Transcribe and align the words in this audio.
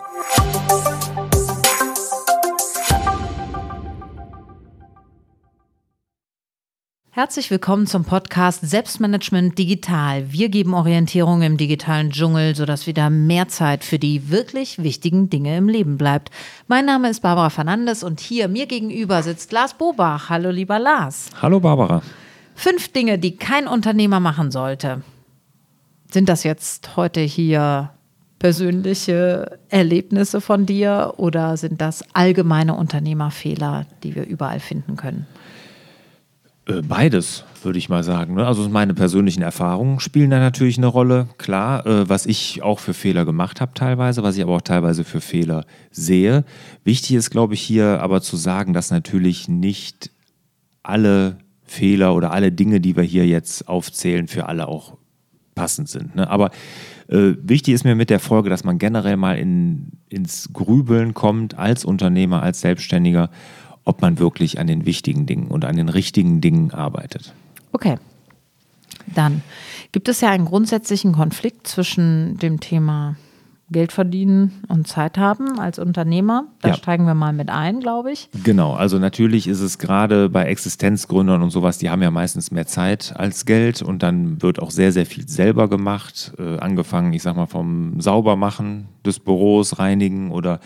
Herzlich 7.13 7.51
willkommen 7.51 7.87
zum 7.87 8.05
Podcast 8.05 8.61
Selbstmanagement 8.63 9.59
Digital. 9.59 10.33
Wir 10.33 10.49
geben 10.49 10.75
Orientierung 10.75 11.43
im 11.43 11.57
digitalen 11.57 12.13
Dschungel, 12.13 12.55
sodass 12.55 12.87
wieder 12.87 13.11
mehr 13.11 13.49
Zeit 13.49 13.85
für 13.85 13.99
die 13.99 14.31
wirklich 14.31 14.83
wichtigen 14.83 15.29
Dinge 15.29 15.57
im 15.57 15.69
Leben 15.69 15.99
bleibt. 15.99 16.31
Mein 16.69 16.87
Name 16.87 17.11
ist 17.11 17.21
Barbara 17.21 17.51
Fernandes 17.51 18.05
und 18.05 18.21
hier 18.21 18.49
mir 18.49 18.67
gegenüber 18.67 19.23
sitzt 19.23 19.51
Lars 19.51 19.75
Bobach. 19.75 20.31
Hallo 20.31 20.51
lieber 20.51 20.79
Lars. 20.79 21.31
Hallo 21.43 21.61
Barbara. 21.61 22.01
Fünf 22.63 22.89
Dinge, 22.89 23.19
die 23.19 23.37
kein 23.37 23.67
Unternehmer 23.67 24.21
machen 24.21 24.51
sollte. 24.51 25.01
Sind 26.13 26.29
das 26.29 26.45
jetzt 26.45 26.95
heute 26.95 27.21
hier 27.21 27.89
persönliche 28.39 29.59
Erlebnisse 29.71 30.43
von 30.43 30.67
dir 30.67 31.15
oder 31.17 31.57
sind 31.57 31.81
das 31.81 32.05
allgemeine 32.13 32.75
Unternehmerfehler, 32.75 33.87
die 34.03 34.15
wir 34.15 34.27
überall 34.27 34.61
finden 34.61 34.97
können? 34.97 35.27
Äh, 36.67 36.83
beides, 36.83 37.45
würde 37.63 37.79
ich 37.79 37.89
mal 37.89 38.05
sagen. 38.05 38.35
Ne? 38.35 38.47
Also 38.47 38.69
meine 38.69 38.93
persönlichen 38.93 39.41
Erfahrungen 39.41 39.99
spielen 39.99 40.29
da 40.29 40.39
natürlich 40.39 40.77
eine 40.77 40.89
Rolle. 40.89 41.29
Klar, 41.39 41.87
äh, 41.87 42.11
was 42.11 42.27
ich 42.27 42.61
auch 42.63 42.79
für 42.79 42.93
Fehler 42.93 43.25
gemacht 43.25 43.63
habe 43.63 43.73
teilweise, 43.73 44.23
was 44.23 44.37
ich 44.37 44.43
aber 44.43 44.57
auch 44.57 44.61
teilweise 44.61 45.05
für 45.05 45.23
Fehler 45.23 45.65
sehe. 45.91 46.45
Wichtig 46.85 47.17
ist, 47.17 47.31
glaube 47.31 47.55
ich, 47.55 47.63
hier 47.63 48.03
aber 48.03 48.21
zu 48.21 48.37
sagen, 48.37 48.75
dass 48.75 48.91
natürlich 48.91 49.49
nicht 49.49 50.11
alle 50.83 51.39
Fehler 51.71 52.17
oder 52.17 52.33
alle 52.33 52.51
Dinge, 52.51 52.81
die 52.81 52.97
wir 52.97 53.05
hier 53.05 53.27
jetzt 53.27 53.69
aufzählen, 53.69 54.27
für 54.27 54.49
alle 54.49 54.67
auch 54.67 54.97
passend 55.55 55.89
sind. 55.89 56.17
Ne? 56.17 56.29
Aber 56.29 56.51
äh, 57.09 57.35
wichtig 57.43 57.75
ist 57.75 57.85
mir 57.85 57.95
mit 57.95 58.11
der 58.11 58.19
Folge, 58.19 58.51
dass 58.51 58.65
man 58.65 58.79
generell 58.79 59.17
mal 59.17 59.39
in, 59.39 59.93
ins 60.09 60.53
Grübeln 60.53 61.15
kommt 61.15 61.57
als 61.57 61.85
Unternehmer, 61.85 62.43
als 62.43 62.61
Selbstständiger, 62.61 63.31
ob 63.85 64.03
man 64.03 64.19
wirklich 64.19 64.59
an 64.59 64.67
den 64.67 64.85
wichtigen 64.85 65.27
Dingen 65.27 65.47
und 65.47 65.65
an 65.65 65.77
den 65.77 65.89
richtigen 65.89 66.41
Dingen 66.41 66.73
arbeitet. 66.73 67.35
Okay. 67.73 67.99
Dann 69.07 69.43
gibt 69.93 70.09
es 70.09 70.21
ja 70.21 70.31
einen 70.31 70.47
grundsätzlichen 70.47 71.13
Konflikt 71.13 71.69
zwischen 71.69 72.37
dem 72.39 72.59
Thema 72.59 73.17
Geld 73.71 73.93
verdienen 73.93 74.63
und 74.69 74.89
Zeit 74.89 75.17
haben 75.17 75.61
als 75.61 75.79
Unternehmer. 75.79 76.49
Da 76.61 76.71
ja. 76.71 76.75
steigen 76.75 77.07
wir 77.07 77.15
mal 77.15 77.33
mit 77.33 77.51
ein, 77.51 77.81
glaube 77.81 78.11
ich. 78.11 78.29
Genau, 78.43 78.75
also 78.75 78.99
natürlich 78.99 79.47
ist 79.47 79.61
es 79.61 79.79
gerade 79.79 80.29
bei 80.29 80.45
Existenzgründern 80.45 81.43
und 81.43 81.51
sowas, 81.51 81.79
die 81.79 81.89
haben 81.89 82.03
ja 82.03 82.11
meistens 82.11 82.51
mehr 82.51 82.67
Zeit 82.67 83.13
als 83.17 83.47
Geld 83.47 83.81
und 83.83 84.03
dann 84.03 84.43
wird 84.43 84.61
auch 84.61 84.71
sehr, 84.71 84.91
sehr 84.91 85.07
viel 85.07 85.29
selber 85.29 85.69
gemacht. 85.69 86.33
Äh, 86.39 86.59
angefangen, 86.59 87.13
ich 87.13 87.23
sag 87.23 87.37
mal, 87.37 87.47
vom 87.47 88.01
Saubermachen 88.01 88.89
des 89.07 89.21
Büros, 89.21 89.79
reinigen 89.79 90.33
oder 90.33 90.59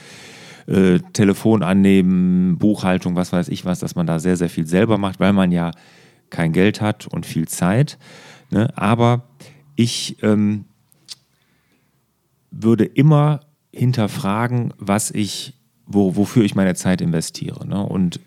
äh, 0.67 0.99
Telefon 1.13 1.63
annehmen, 1.63 2.57
Buchhaltung, 2.59 3.17
was 3.17 3.33
weiß 3.33 3.49
ich 3.49 3.67
was, 3.67 3.81
dass 3.81 3.97
man 3.97 4.07
da 4.07 4.19
sehr, 4.19 4.37
sehr 4.37 4.49
viel 4.49 4.67
selber 4.67 4.97
macht, 4.97 5.21
weil 5.21 5.35
man 5.35 5.53
ja 5.53 5.73
kein 6.31 6.53
Geld 6.53 6.81
hat 6.81 7.07
und 7.07 7.27
viel 7.27 7.47
Zeit. 7.49 7.99
Ne? 8.51 8.69
Aber 8.77 9.25
ich 9.77 10.17
ähm, 10.23 10.65
würde 12.65 12.85
immer 12.85 13.41
hinterfragen, 13.73 14.75
was 14.79 15.11
ich, 15.11 15.55
wo, 15.87 16.17
wofür 16.17 16.45
ich 16.45 16.55
meine 16.55 16.75
Zeit 16.75 17.01
investiere. 17.01 17.67
Ne? 17.67 17.85
Und 17.85 18.21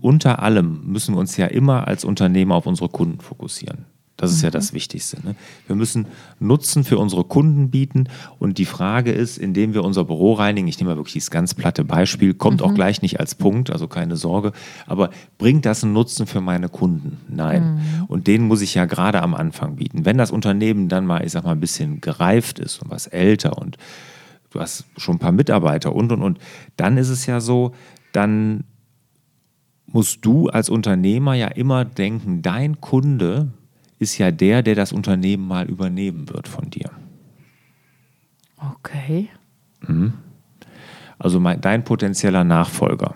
unter 0.00 0.42
allem 0.42 0.86
müssen 0.86 1.14
wir 1.14 1.20
uns 1.20 1.36
ja 1.36 1.46
immer 1.46 1.88
als 1.88 2.04
Unternehmer 2.04 2.54
auf 2.54 2.66
unsere 2.66 2.88
Kunden 2.88 3.20
fokussieren. 3.20 3.86
Das 4.22 4.30
ist 4.30 4.42
mhm. 4.42 4.44
ja 4.44 4.50
das 4.52 4.72
Wichtigste. 4.72 5.16
Ne? 5.26 5.34
Wir 5.66 5.74
müssen 5.74 6.06
Nutzen 6.38 6.84
für 6.84 6.96
unsere 6.96 7.24
Kunden 7.24 7.70
bieten. 7.70 8.04
Und 8.38 8.58
die 8.58 8.66
Frage 8.66 9.10
ist, 9.10 9.36
indem 9.36 9.74
wir 9.74 9.82
unser 9.82 10.04
Büro 10.04 10.34
reinigen, 10.34 10.68
ich 10.68 10.78
nehme 10.78 10.90
mal 10.90 10.96
wirklich 10.96 11.14
dieses 11.14 11.32
ganz 11.32 11.54
platte 11.54 11.82
Beispiel, 11.84 12.32
kommt 12.32 12.60
mhm. 12.60 12.66
auch 12.66 12.74
gleich 12.74 13.02
nicht 13.02 13.18
als 13.18 13.34
Punkt, 13.34 13.70
also 13.70 13.88
keine 13.88 14.14
Sorge, 14.14 14.52
aber 14.86 15.10
bringt 15.38 15.66
das 15.66 15.82
einen 15.82 15.92
Nutzen 15.92 16.28
für 16.28 16.40
meine 16.40 16.68
Kunden? 16.68 17.18
Nein. 17.28 17.74
Mhm. 17.74 18.04
Und 18.06 18.28
den 18.28 18.42
muss 18.46 18.60
ich 18.60 18.74
ja 18.74 18.84
gerade 18.84 19.20
am 19.22 19.34
Anfang 19.34 19.74
bieten. 19.74 20.04
Wenn 20.04 20.18
das 20.18 20.30
Unternehmen 20.30 20.88
dann 20.88 21.04
mal, 21.04 21.26
ich 21.26 21.32
sag 21.32 21.42
mal, 21.42 21.50
ein 21.50 21.60
bisschen 21.60 22.00
gereift 22.00 22.60
ist 22.60 22.80
und 22.80 22.92
was 22.92 23.08
älter 23.08 23.58
und 23.58 23.76
du 24.50 24.60
hast 24.60 24.84
schon 24.98 25.16
ein 25.16 25.18
paar 25.18 25.32
Mitarbeiter 25.32 25.92
und 25.96 26.12
und 26.12 26.22
und, 26.22 26.38
dann 26.76 26.96
ist 26.96 27.08
es 27.08 27.26
ja 27.26 27.40
so, 27.40 27.72
dann 28.12 28.62
musst 29.86 30.24
du 30.24 30.48
als 30.48 30.70
Unternehmer 30.70 31.34
ja 31.34 31.48
immer 31.48 31.84
denken, 31.84 32.40
dein 32.40 32.80
Kunde 32.80 33.48
ist 34.02 34.18
ja 34.18 34.30
der, 34.30 34.62
der 34.62 34.74
das 34.74 34.92
Unternehmen 34.92 35.46
mal 35.46 35.66
übernehmen 35.66 36.28
wird 36.28 36.48
von 36.48 36.68
dir. 36.68 36.90
Okay. 38.58 39.28
Mhm. 39.80 40.12
Also 41.18 41.38
mein, 41.40 41.60
dein 41.60 41.84
potenzieller 41.84 42.44
Nachfolger. 42.44 43.14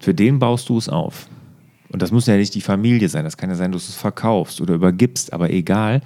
Für 0.00 0.14
den 0.14 0.38
baust 0.38 0.68
du 0.68 0.76
es 0.76 0.88
auf. 0.88 1.28
Und 1.90 2.02
das 2.02 2.12
muss 2.12 2.26
ja 2.26 2.36
nicht 2.36 2.54
die 2.54 2.60
Familie 2.60 3.08
sein. 3.08 3.24
Das 3.24 3.36
kann 3.36 3.50
ja 3.50 3.56
sein, 3.56 3.72
dass 3.72 3.86
du 3.86 3.90
es 3.90 3.96
verkaufst 3.96 4.60
oder 4.60 4.74
übergibst, 4.74 5.32
aber 5.32 5.50
egal. 5.50 6.02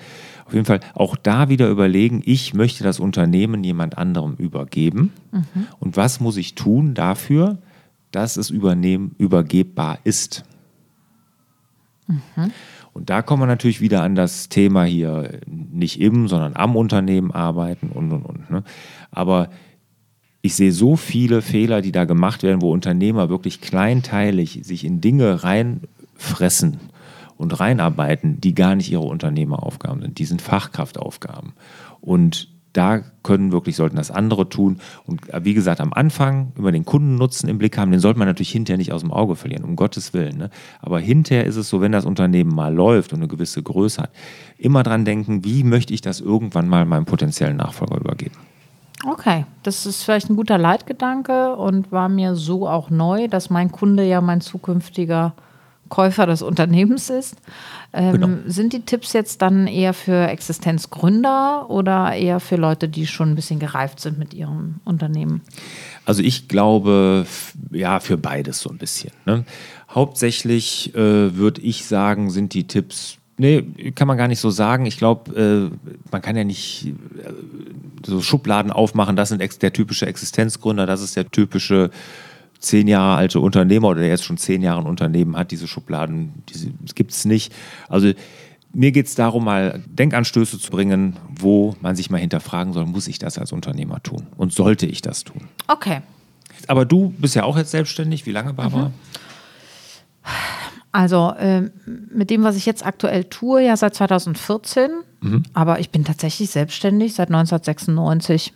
Auf 0.46 0.52
jeden 0.52 0.66
Fall 0.66 0.80
auch 0.94 1.16
da 1.16 1.48
wieder 1.48 1.68
überlegen, 1.68 2.22
ich 2.24 2.52
möchte 2.52 2.84
das 2.84 3.00
Unternehmen 3.00 3.64
jemand 3.64 3.96
anderem 3.96 4.34
übergeben. 4.36 5.12
Mhm. 5.32 5.66
Und 5.80 5.96
was 5.96 6.20
muss 6.20 6.36
ich 6.36 6.54
tun 6.54 6.94
dafür, 6.94 7.58
dass 8.10 8.36
es 8.36 8.50
übernehmen, 8.50 9.14
übergebbar 9.18 9.98
ist? 10.04 10.44
Mhm. 12.06 12.52
Und 12.94 13.10
da 13.10 13.22
kommen 13.22 13.42
wir 13.42 13.46
natürlich 13.46 13.80
wieder 13.80 14.02
an 14.02 14.14
das 14.14 14.48
Thema 14.48 14.84
hier, 14.84 15.40
nicht 15.46 16.00
im, 16.00 16.28
sondern 16.28 16.54
am 16.54 16.76
Unternehmen 16.76 17.32
arbeiten 17.32 17.88
und, 17.88 18.12
und, 18.12 18.22
und. 18.22 18.50
Ne? 18.50 18.62
Aber 19.10 19.50
ich 20.42 20.54
sehe 20.54 20.70
so 20.70 20.94
viele 20.94 21.42
Fehler, 21.42 21.82
die 21.82 21.90
da 21.90 22.04
gemacht 22.04 22.44
werden, 22.44 22.62
wo 22.62 22.70
Unternehmer 22.70 23.28
wirklich 23.28 23.60
kleinteilig 23.60 24.60
sich 24.62 24.84
in 24.84 25.00
Dinge 25.00 25.42
reinfressen 25.42 26.78
und 27.36 27.58
reinarbeiten, 27.58 28.40
die 28.40 28.54
gar 28.54 28.76
nicht 28.76 28.92
ihre 28.92 29.02
Unternehmeraufgaben 29.02 30.02
sind. 30.02 30.18
Die 30.18 30.24
sind 30.24 30.40
Fachkraftaufgaben. 30.40 31.54
Und 32.00 32.53
da 32.74 33.00
können 33.22 33.52
wirklich, 33.52 33.76
sollten 33.76 33.96
das 33.96 34.10
andere 34.10 34.48
tun. 34.48 34.78
Und 35.06 35.32
äh, 35.32 35.44
wie 35.44 35.54
gesagt, 35.54 35.80
am 35.80 35.92
Anfang 35.94 36.52
über 36.56 36.72
den 36.72 36.84
Kundennutzen 36.84 37.48
im 37.48 37.56
Blick 37.58 37.78
haben, 37.78 37.90
den 37.90 38.00
sollte 38.00 38.18
man 38.18 38.28
natürlich 38.28 38.50
hinterher 38.50 38.76
nicht 38.76 38.92
aus 38.92 39.00
dem 39.00 39.12
Auge 39.12 39.36
verlieren, 39.36 39.64
um 39.64 39.76
Gottes 39.76 40.12
Willen. 40.12 40.36
Ne? 40.36 40.50
Aber 40.82 41.00
hinterher 41.00 41.46
ist 41.46 41.56
es 41.56 41.68
so, 41.68 41.80
wenn 41.80 41.92
das 41.92 42.04
Unternehmen 42.04 42.54
mal 42.54 42.74
läuft 42.74 43.12
und 43.12 43.20
eine 43.20 43.28
gewisse 43.28 43.62
Größe 43.62 44.02
hat, 44.02 44.10
immer 44.58 44.82
dran 44.82 45.04
denken, 45.04 45.44
wie 45.44 45.64
möchte 45.64 45.94
ich 45.94 46.02
das 46.02 46.20
irgendwann 46.20 46.68
mal 46.68 46.84
meinem 46.84 47.06
potenziellen 47.06 47.56
Nachfolger 47.56 47.96
übergeben. 47.96 48.34
Okay, 49.06 49.44
das 49.62 49.84
ist 49.86 50.02
vielleicht 50.02 50.30
ein 50.30 50.36
guter 50.36 50.56
Leitgedanke 50.56 51.56
und 51.56 51.92
war 51.92 52.08
mir 52.08 52.36
so 52.36 52.66
auch 52.68 52.90
neu, 52.90 53.28
dass 53.28 53.50
mein 53.50 53.70
Kunde 53.70 54.04
ja 54.04 54.20
mein 54.20 54.40
zukünftiger 54.40 55.34
Käufer 55.94 56.26
des 56.26 56.42
Unternehmens 56.42 57.08
ist. 57.08 57.36
Ähm, 57.92 58.12
genau. 58.12 58.28
Sind 58.46 58.72
die 58.72 58.80
Tipps 58.80 59.12
jetzt 59.12 59.42
dann 59.42 59.68
eher 59.68 59.94
für 59.94 60.26
Existenzgründer 60.26 61.70
oder 61.70 62.12
eher 62.14 62.40
für 62.40 62.56
Leute, 62.56 62.88
die 62.88 63.06
schon 63.06 63.30
ein 63.30 63.34
bisschen 63.36 63.60
gereift 63.60 64.00
sind 64.00 64.18
mit 64.18 64.34
ihrem 64.34 64.80
Unternehmen? 64.84 65.42
Also 66.04 66.20
ich 66.22 66.48
glaube, 66.48 67.26
ja, 67.70 68.00
für 68.00 68.16
beides 68.16 68.58
so 68.58 68.70
ein 68.70 68.78
bisschen. 68.78 69.12
Ne? 69.24 69.44
Hauptsächlich 69.88 70.92
äh, 70.96 71.36
würde 71.36 71.60
ich 71.60 71.84
sagen, 71.84 72.30
sind 72.30 72.54
die 72.54 72.66
Tipps 72.66 73.18
Nee, 73.36 73.92
kann 73.96 74.06
man 74.06 74.16
gar 74.16 74.28
nicht 74.28 74.38
so 74.38 74.50
sagen. 74.50 74.86
Ich 74.86 74.96
glaube, 74.96 75.72
äh, 75.72 75.90
man 76.12 76.22
kann 76.22 76.36
ja 76.36 76.44
nicht 76.44 76.86
äh, 76.86 77.32
so 78.06 78.20
Schubladen 78.20 78.70
aufmachen. 78.70 79.16
Das 79.16 79.30
sind 79.30 79.42
der 79.60 79.72
typische 79.72 80.06
Existenzgründer, 80.06 80.86
das 80.86 81.02
ist 81.02 81.16
der 81.16 81.28
typische 81.28 81.90
zehn 82.64 82.88
Jahre 82.88 83.16
alte 83.16 83.40
Unternehmer 83.40 83.88
oder 83.88 84.00
der 84.00 84.08
jetzt 84.08 84.24
schon 84.24 84.36
zehn 84.36 84.62
Jahre 84.62 84.80
ein 84.80 84.86
Unternehmen 84.86 85.36
hat. 85.36 85.50
Diese 85.50 85.68
Schubladen 85.68 86.42
diese, 86.48 86.70
gibt 86.94 87.12
es 87.12 87.24
nicht. 87.24 87.52
Also 87.88 88.12
mir 88.72 88.92
geht 88.92 89.06
es 89.06 89.14
darum, 89.14 89.44
mal 89.44 89.82
Denkanstöße 89.86 90.58
zu 90.58 90.70
bringen, 90.70 91.16
wo 91.28 91.76
man 91.80 91.94
sich 91.94 92.10
mal 92.10 92.18
hinterfragen 92.18 92.72
soll, 92.72 92.86
muss 92.86 93.06
ich 93.06 93.18
das 93.18 93.38
als 93.38 93.52
Unternehmer 93.52 94.02
tun 94.02 94.26
und 94.36 94.52
sollte 94.52 94.86
ich 94.86 95.00
das 95.00 95.24
tun? 95.24 95.42
Okay. 95.68 96.00
Aber 96.66 96.84
du 96.84 97.14
bist 97.18 97.34
ja 97.36 97.44
auch 97.44 97.56
jetzt 97.56 97.70
selbstständig. 97.70 98.26
Wie 98.26 98.32
lange, 98.32 98.52
Barbara? 98.54 98.88
Mhm. 98.88 98.94
Also 100.92 101.34
äh, 101.38 101.70
mit 101.86 102.30
dem, 102.30 102.44
was 102.44 102.56
ich 102.56 102.66
jetzt 102.66 102.86
aktuell 102.86 103.24
tue, 103.24 103.64
ja 103.64 103.76
seit 103.76 103.96
2014. 103.96 104.90
Mhm. 105.20 105.42
Aber 105.52 105.80
ich 105.80 105.90
bin 105.90 106.04
tatsächlich 106.04 106.50
selbstständig 106.50 107.14
seit 107.14 107.28
1996. 107.28 108.52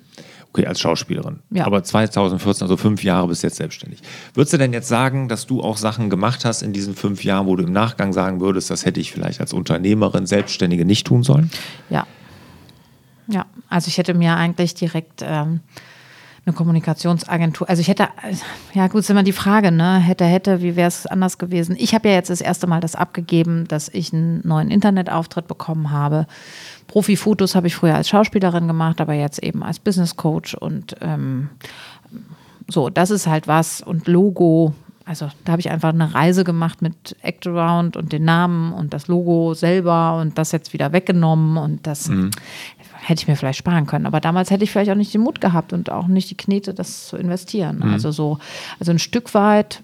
Okay, 0.52 0.66
als 0.66 0.80
Schauspielerin. 0.80 1.40
Ja. 1.50 1.66
Aber 1.66 1.84
2014, 1.84 2.64
also 2.64 2.76
fünf 2.76 3.04
Jahre 3.04 3.28
bis 3.28 3.42
jetzt 3.42 3.56
selbstständig. 3.56 4.00
Würdest 4.32 4.54
du 4.54 4.56
denn 4.56 4.72
jetzt 4.72 4.88
sagen, 4.88 5.28
dass 5.28 5.46
du 5.46 5.62
auch 5.62 5.76
Sachen 5.76 6.08
gemacht 6.08 6.44
hast 6.44 6.62
in 6.62 6.72
diesen 6.72 6.94
fünf 6.94 7.22
Jahren, 7.22 7.46
wo 7.46 7.54
du 7.54 7.64
im 7.64 7.72
Nachgang 7.72 8.12
sagen 8.14 8.40
würdest, 8.40 8.70
das 8.70 8.86
hätte 8.86 8.98
ich 8.98 9.12
vielleicht 9.12 9.40
als 9.40 9.52
Unternehmerin, 9.52 10.26
Selbstständige 10.26 10.84
nicht 10.84 11.06
tun 11.06 11.22
sollen? 11.22 11.50
Ja. 11.90 12.06
Ja, 13.30 13.44
also 13.68 13.88
ich 13.88 13.98
hätte 13.98 14.14
mir 14.14 14.36
eigentlich 14.36 14.74
direkt 14.74 15.22
ähm, 15.22 15.60
eine 16.46 16.54
Kommunikationsagentur. 16.54 17.68
Also 17.68 17.80
ich 17.80 17.88
hätte, 17.88 18.08
ja 18.74 18.86
gut, 18.88 19.00
ist 19.00 19.10
immer 19.10 19.22
die 19.22 19.32
Frage, 19.32 19.70
ne? 19.70 19.98
Hätte, 19.98 20.24
hätte, 20.24 20.62
wie 20.62 20.76
wäre 20.76 20.88
es 20.88 21.06
anders 21.06 21.38
gewesen? 21.38 21.76
Ich 21.78 21.94
habe 21.94 22.08
ja 22.08 22.14
jetzt 22.14 22.30
das 22.30 22.40
erste 22.40 22.66
Mal 22.66 22.80
das 22.80 22.94
abgegeben, 22.94 23.66
dass 23.68 23.88
ich 23.88 24.12
einen 24.12 24.46
neuen 24.46 24.70
Internetauftritt 24.70 25.46
bekommen 25.46 25.90
habe. 25.90 26.26
Profifotos 26.86 27.54
habe 27.54 27.66
ich 27.66 27.74
früher 27.74 27.94
als 27.94 28.08
Schauspielerin 28.08 28.66
gemacht, 28.66 29.00
aber 29.00 29.14
jetzt 29.14 29.42
eben 29.42 29.62
als 29.62 29.78
Business 29.78 30.16
Coach 30.16 30.54
und 30.54 30.96
ähm, 31.00 31.50
so, 32.66 32.90
das 32.90 33.10
ist 33.10 33.26
halt 33.26 33.48
was. 33.48 33.80
Und 33.80 34.08
Logo, 34.08 34.74
also 35.04 35.30
da 35.44 35.52
habe 35.52 35.60
ich 35.60 35.70
einfach 35.70 35.90
eine 35.90 36.14
Reise 36.14 36.44
gemacht 36.44 36.82
mit 36.82 37.16
Act 37.22 37.46
Around 37.46 37.96
und 37.96 38.12
den 38.12 38.24
Namen 38.24 38.72
und 38.72 38.92
das 38.92 39.08
Logo 39.08 39.54
selber 39.54 40.18
und 40.20 40.36
das 40.38 40.52
jetzt 40.52 40.72
wieder 40.72 40.92
weggenommen 40.92 41.56
und 41.56 41.86
das 41.86 42.08
mhm 42.08 42.30
hätte 43.08 43.22
ich 43.22 43.28
mir 43.28 43.36
vielleicht 43.36 43.58
sparen 43.58 43.86
können. 43.86 44.06
Aber 44.06 44.20
damals 44.20 44.50
hätte 44.50 44.64
ich 44.64 44.70
vielleicht 44.70 44.90
auch 44.90 44.94
nicht 44.94 45.14
den 45.14 45.22
Mut 45.22 45.40
gehabt 45.40 45.72
und 45.72 45.90
auch 45.90 46.08
nicht 46.08 46.30
die 46.30 46.36
Knete, 46.36 46.74
das 46.74 47.06
zu 47.06 47.16
investieren. 47.16 47.78
Mhm. 47.78 47.92
Also 47.94 48.10
so, 48.10 48.38
also 48.78 48.92
ein 48.92 48.98
Stück 48.98 49.32
weit 49.32 49.82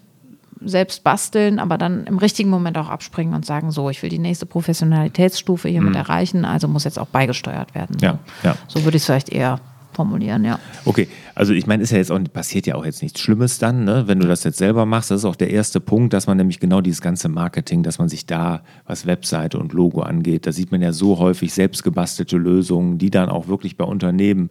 selbst 0.61 1.05
basteln, 1.05 1.59
aber 1.59 1.79
dann 1.79 2.05
im 2.05 2.19
richtigen 2.19 2.51
Moment 2.51 2.77
auch 2.79 2.89
abspringen 2.89 3.35
und 3.35 3.45
sagen, 3.45 3.71
so, 3.71 3.91
ich 3.91 4.03
will 4.03 4.11
die 4.11 4.19
nächste 4.19 4.47
Professionalitätsstufe 4.47 5.69
hiermit 5.69 5.91
mhm. 5.91 5.97
erreichen, 5.97 6.45
also 6.45 6.69
muss 6.69 6.85
jetzt 6.85 6.99
auch 6.99 7.07
beigesteuert 7.07 7.75
werden. 7.75 7.97
Ja, 8.01 8.19
ja. 8.43 8.57
So 8.69 8.85
würde 8.85 8.97
ich 8.97 9.03
es 9.03 9.07
vielleicht 9.07 9.31
eher 9.31 9.61
formulieren, 9.95 10.45
ja. 10.45 10.59
Okay, 10.85 11.09
also 11.35 11.53
ich 11.53 11.67
meine, 11.67 11.83
ist 11.83 11.91
ja 11.91 11.99
jetzt 11.99 12.11
auch 12.11 12.19
passiert 12.33 12.67
ja 12.67 12.75
auch 12.75 12.85
jetzt 12.85 13.03
nichts 13.03 13.21
Schlimmes 13.21 13.59
dann, 13.59 13.85
ne? 13.85 14.05
wenn 14.07 14.21
du 14.21 14.27
das 14.27 14.45
jetzt 14.45 14.59
selber 14.59 14.87
machst. 14.87 15.11
Das 15.11 15.21
ist 15.21 15.25
auch 15.25 15.37
der 15.37 15.51
erste 15.51 15.81
Punkt, 15.81 16.13
dass 16.13 16.27
man 16.27 16.37
nämlich 16.37 16.61
genau 16.61 16.81
dieses 16.81 17.01
ganze 17.01 17.29
Marketing, 17.29 17.83
dass 17.83 17.99
man 17.99 18.09
sich 18.09 18.27
da, 18.27 18.63
was 18.87 19.07
Webseite 19.07 19.59
und 19.59 19.73
Logo 19.73 20.03
angeht, 20.03 20.47
da 20.47 20.53
sieht 20.53 20.73
man 20.73 20.83
ja 20.83 20.93
so 20.93 21.19
häufig 21.19 21.53
selbst 21.53 21.83
gebastelte 21.83 22.37
Lösungen, 22.37 22.99
die 22.99 23.11
dann 23.11 23.29
auch 23.29 23.49
wirklich 23.49 23.77
bei 23.77 23.85
Unternehmen, 23.85 24.51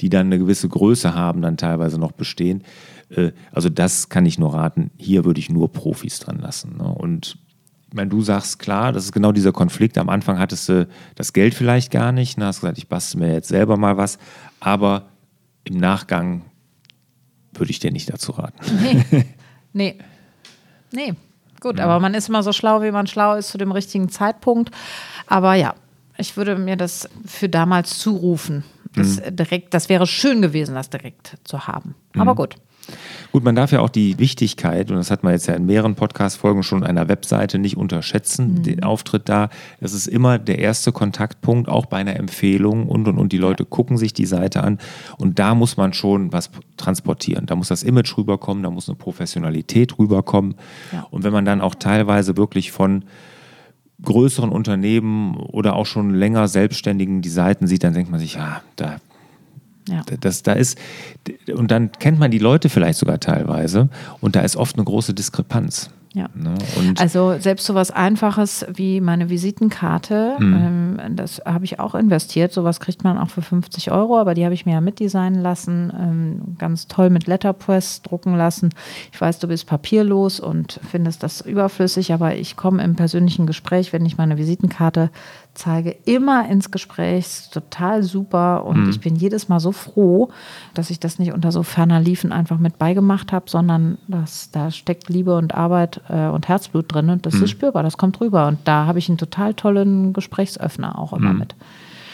die 0.00 0.08
dann 0.08 0.26
eine 0.26 0.38
gewisse 0.38 0.68
Größe 0.68 1.14
haben, 1.14 1.42
dann 1.42 1.56
teilweise 1.56 1.98
noch 1.98 2.12
bestehen. 2.12 2.62
Äh, 3.10 3.32
also 3.52 3.68
das 3.68 4.08
kann 4.08 4.26
ich 4.26 4.38
nur 4.38 4.54
raten. 4.54 4.90
Hier 4.96 5.24
würde 5.24 5.40
ich 5.40 5.50
nur 5.50 5.72
Profis 5.72 6.20
dran 6.20 6.38
lassen. 6.38 6.76
Ne? 6.78 6.88
Und 6.88 7.38
ich 7.88 7.94
meine, 7.94 8.10
du 8.10 8.20
sagst 8.20 8.58
klar, 8.58 8.92
das 8.92 9.04
ist 9.04 9.12
genau 9.12 9.32
dieser 9.32 9.52
Konflikt. 9.52 9.96
Am 9.96 10.10
Anfang 10.10 10.38
hattest 10.38 10.68
du 10.68 10.86
das 11.14 11.32
Geld 11.32 11.54
vielleicht 11.54 11.90
gar 11.90 12.12
nicht. 12.12 12.36
Ne? 12.36 12.44
Hast 12.44 12.60
gesagt, 12.60 12.76
ich 12.76 12.88
bastel 12.88 13.20
mir 13.20 13.32
jetzt 13.32 13.48
selber 13.48 13.78
mal 13.78 13.96
was. 13.96 14.18
Aber 14.60 15.08
im 15.64 15.78
Nachgang 15.78 16.44
würde 17.54 17.70
ich 17.70 17.78
dir 17.78 17.90
nicht 17.90 18.12
dazu 18.12 18.32
raten. 18.32 19.04
Nee. 19.10 19.24
Nee. 19.74 19.98
Nee. 20.92 21.12
Gut, 21.60 21.78
ja. 21.78 21.84
aber 21.84 22.00
man 22.00 22.14
ist 22.14 22.30
immer 22.30 22.42
so 22.42 22.52
schlau, 22.52 22.80
wie 22.82 22.90
man 22.90 23.06
schlau 23.06 23.34
ist 23.34 23.50
zu 23.50 23.58
dem 23.58 23.70
richtigen 23.70 24.08
Zeitpunkt. 24.08 24.74
Aber 25.26 25.54
ja, 25.54 25.74
ich 26.16 26.38
würde 26.38 26.56
mir 26.56 26.76
das 26.76 27.08
für 27.26 27.50
damals 27.50 27.98
zurufen. 27.98 28.64
Das, 28.94 29.20
mhm. 29.20 29.36
direkt, 29.36 29.74
das 29.74 29.90
wäre 29.90 30.06
schön 30.06 30.40
gewesen, 30.40 30.74
das 30.74 30.88
direkt 30.88 31.36
zu 31.44 31.66
haben. 31.66 31.94
Aber 32.14 32.32
mhm. 32.32 32.36
gut. 32.36 32.56
Gut, 33.32 33.44
man 33.44 33.54
darf 33.54 33.72
ja 33.72 33.80
auch 33.80 33.90
die 33.90 34.18
Wichtigkeit, 34.18 34.90
und 34.90 34.96
das 34.96 35.10
hat 35.10 35.22
man 35.22 35.32
jetzt 35.32 35.46
ja 35.46 35.54
in 35.54 35.66
mehreren 35.66 35.94
Podcast-Folgen 35.94 36.62
schon 36.62 36.82
einer 36.82 37.08
Webseite 37.08 37.58
nicht 37.58 37.76
unterschätzen, 37.76 38.54
mhm. 38.54 38.62
den 38.62 38.82
Auftritt 38.82 39.28
da. 39.28 39.50
Das 39.80 39.92
ist 39.92 40.06
immer 40.06 40.38
der 40.38 40.58
erste 40.58 40.92
Kontaktpunkt, 40.92 41.68
auch 41.68 41.86
bei 41.86 41.98
einer 41.98 42.16
Empfehlung 42.16 42.88
und 42.88 43.06
und 43.06 43.18
und. 43.18 43.32
Die 43.32 43.38
Leute 43.38 43.64
gucken 43.64 43.98
sich 43.98 44.12
die 44.12 44.26
Seite 44.26 44.64
an 44.64 44.78
und 45.18 45.38
da 45.38 45.54
muss 45.54 45.76
man 45.76 45.92
schon 45.92 46.32
was 46.32 46.50
transportieren. 46.76 47.46
Da 47.46 47.54
muss 47.54 47.68
das 47.68 47.82
Image 47.82 48.16
rüberkommen, 48.16 48.62
da 48.62 48.70
muss 48.70 48.88
eine 48.88 48.96
Professionalität 48.96 49.98
rüberkommen. 49.98 50.54
Ja. 50.92 51.06
Und 51.10 51.24
wenn 51.24 51.32
man 51.32 51.44
dann 51.44 51.60
auch 51.60 51.74
teilweise 51.74 52.36
wirklich 52.36 52.72
von 52.72 53.04
größeren 54.02 54.50
Unternehmen 54.50 55.36
oder 55.36 55.74
auch 55.74 55.86
schon 55.86 56.14
länger 56.14 56.48
Selbstständigen 56.48 57.20
die 57.20 57.28
Seiten 57.28 57.66
sieht, 57.66 57.84
dann 57.84 57.94
denkt 57.94 58.10
man 58.10 58.20
sich, 58.20 58.34
ja, 58.34 58.62
da 58.76 58.96
ja. 59.88 60.02
Das, 60.20 60.42
da 60.42 60.52
ist, 60.52 60.78
und 61.54 61.70
dann 61.70 61.92
kennt 61.92 62.18
man 62.18 62.30
die 62.30 62.38
Leute 62.38 62.68
vielleicht 62.68 62.98
sogar 62.98 63.20
teilweise 63.20 63.88
und 64.20 64.36
da 64.36 64.40
ist 64.40 64.56
oft 64.56 64.76
eine 64.76 64.84
große 64.84 65.14
Diskrepanz. 65.14 65.90
Ja. 66.14 66.28
Ne? 66.34 66.54
also 66.98 67.38
selbst 67.38 67.66
so 67.66 67.74
was 67.74 67.90
Einfaches 67.90 68.64
wie 68.72 69.00
meine 69.00 69.28
Visitenkarte, 69.28 70.36
mhm. 70.38 70.96
ähm, 70.98 71.16
das 71.16 71.42
habe 71.44 71.64
ich 71.64 71.78
auch 71.78 71.94
investiert. 71.94 72.52
Sowas 72.52 72.80
kriegt 72.80 73.04
man 73.04 73.18
auch 73.18 73.28
für 73.28 73.42
50 73.42 73.92
Euro, 73.92 74.18
aber 74.18 74.34
die 74.34 74.44
habe 74.44 74.54
ich 74.54 74.64
mir 74.64 74.72
ja 74.72 74.80
mitdesignen 74.80 75.42
lassen, 75.42 75.92
ähm, 75.96 76.56
ganz 76.58 76.88
toll 76.88 77.10
mit 77.10 77.26
Letterpress 77.26 78.02
drucken 78.02 78.34
lassen. 78.36 78.70
Ich 79.12 79.20
weiß, 79.20 79.38
du 79.38 79.48
bist 79.48 79.66
papierlos 79.66 80.40
und 80.40 80.80
findest 80.90 81.22
das 81.22 81.42
überflüssig, 81.42 82.12
aber 82.12 82.34
ich 82.34 82.56
komme 82.56 82.82
im 82.82 82.96
persönlichen 82.96 83.46
Gespräch, 83.46 83.92
wenn 83.92 84.06
ich 84.06 84.16
meine 84.16 84.38
Visitenkarte 84.38 85.10
zeige, 85.58 85.90
immer 86.04 86.48
ins 86.48 86.70
Gespräch. 86.70 87.48
Total 87.52 88.02
super. 88.02 88.64
Und 88.64 88.84
mhm. 88.84 88.90
ich 88.90 89.00
bin 89.00 89.16
jedes 89.16 89.48
Mal 89.48 89.60
so 89.60 89.72
froh, 89.72 90.30
dass 90.74 90.90
ich 90.90 91.00
das 91.00 91.18
nicht 91.18 91.32
unter 91.32 91.52
so 91.52 91.62
ferner 91.62 92.00
Liefen 92.00 92.32
einfach 92.32 92.58
mit 92.58 92.78
beigemacht 92.78 93.32
habe, 93.32 93.50
sondern 93.50 93.98
dass 94.06 94.50
da 94.50 94.70
steckt 94.70 95.08
Liebe 95.08 95.36
und 95.36 95.54
Arbeit 95.54 96.00
äh, 96.08 96.28
und 96.28 96.48
Herzblut 96.48 96.92
drin. 96.92 97.10
Und 97.10 97.26
das 97.26 97.34
mhm. 97.34 97.44
ist 97.44 97.50
spürbar, 97.50 97.82
das 97.82 97.98
kommt 97.98 98.20
rüber. 98.20 98.46
Und 98.46 98.60
da 98.64 98.86
habe 98.86 98.98
ich 98.98 99.08
einen 99.08 99.18
total 99.18 99.54
tollen 99.54 100.12
Gesprächsöffner 100.12 100.98
auch 100.98 101.12
immer 101.12 101.32
mhm. 101.32 101.38
mit. 101.40 101.54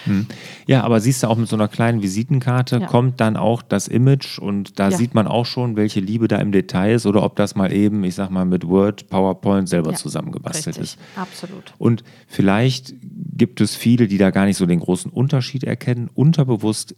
Hm. 0.05 0.27
Ja, 0.67 0.83
aber 0.83 1.01
siehst 1.01 1.23
du 1.23 1.29
auch 1.29 1.37
mit 1.37 1.49
so 1.49 1.57
einer 1.57 1.69
kleinen 1.69 2.03
Visitenkarte 2.03 2.79
ja. 2.79 2.87
kommt 2.87 3.21
dann 3.21 3.37
auch 3.37 3.63
das 3.63 3.89
Image 3.89 4.39
und 4.39 4.79
da 4.79 4.91
ja. 4.91 4.97
sieht 4.97 5.15
man 5.15 5.27
auch 5.27 5.47
schon, 5.47 5.77
welche 5.77 6.01
Liebe 6.01 6.29
da 6.29 6.39
im 6.39 6.53
Detail 6.53 6.95
ist 6.95 7.07
oder 7.07 7.23
ob 7.23 7.37
das 7.37 7.55
mal 7.55 7.73
eben, 7.73 8.05
ich 8.05 8.15
sag 8.15 8.31
mal, 8.31 8.45
mit 8.45 8.67
Word, 8.67 9.09
PowerPoint 9.09 9.69
selber 9.69 9.93
ja. 9.93 9.97
zusammengebastelt 9.97 10.79
Richtig. 10.79 10.97
ist. 10.97 10.99
Absolut. 11.17 11.75
Und 11.79 12.05
vielleicht 12.27 12.95
gibt 13.37 13.61
es 13.61 13.77
viele, 13.77 14.07
die 14.07 14.19
da 14.19 14.31
gar 14.31 14.47
nicht 14.47 14.57
so 14.57 14.67
den 14.67 14.81
großen 14.81 15.11
Unterschied 15.11 15.65
erkennen. 15.65 16.11
Unterbewusst 16.15 16.95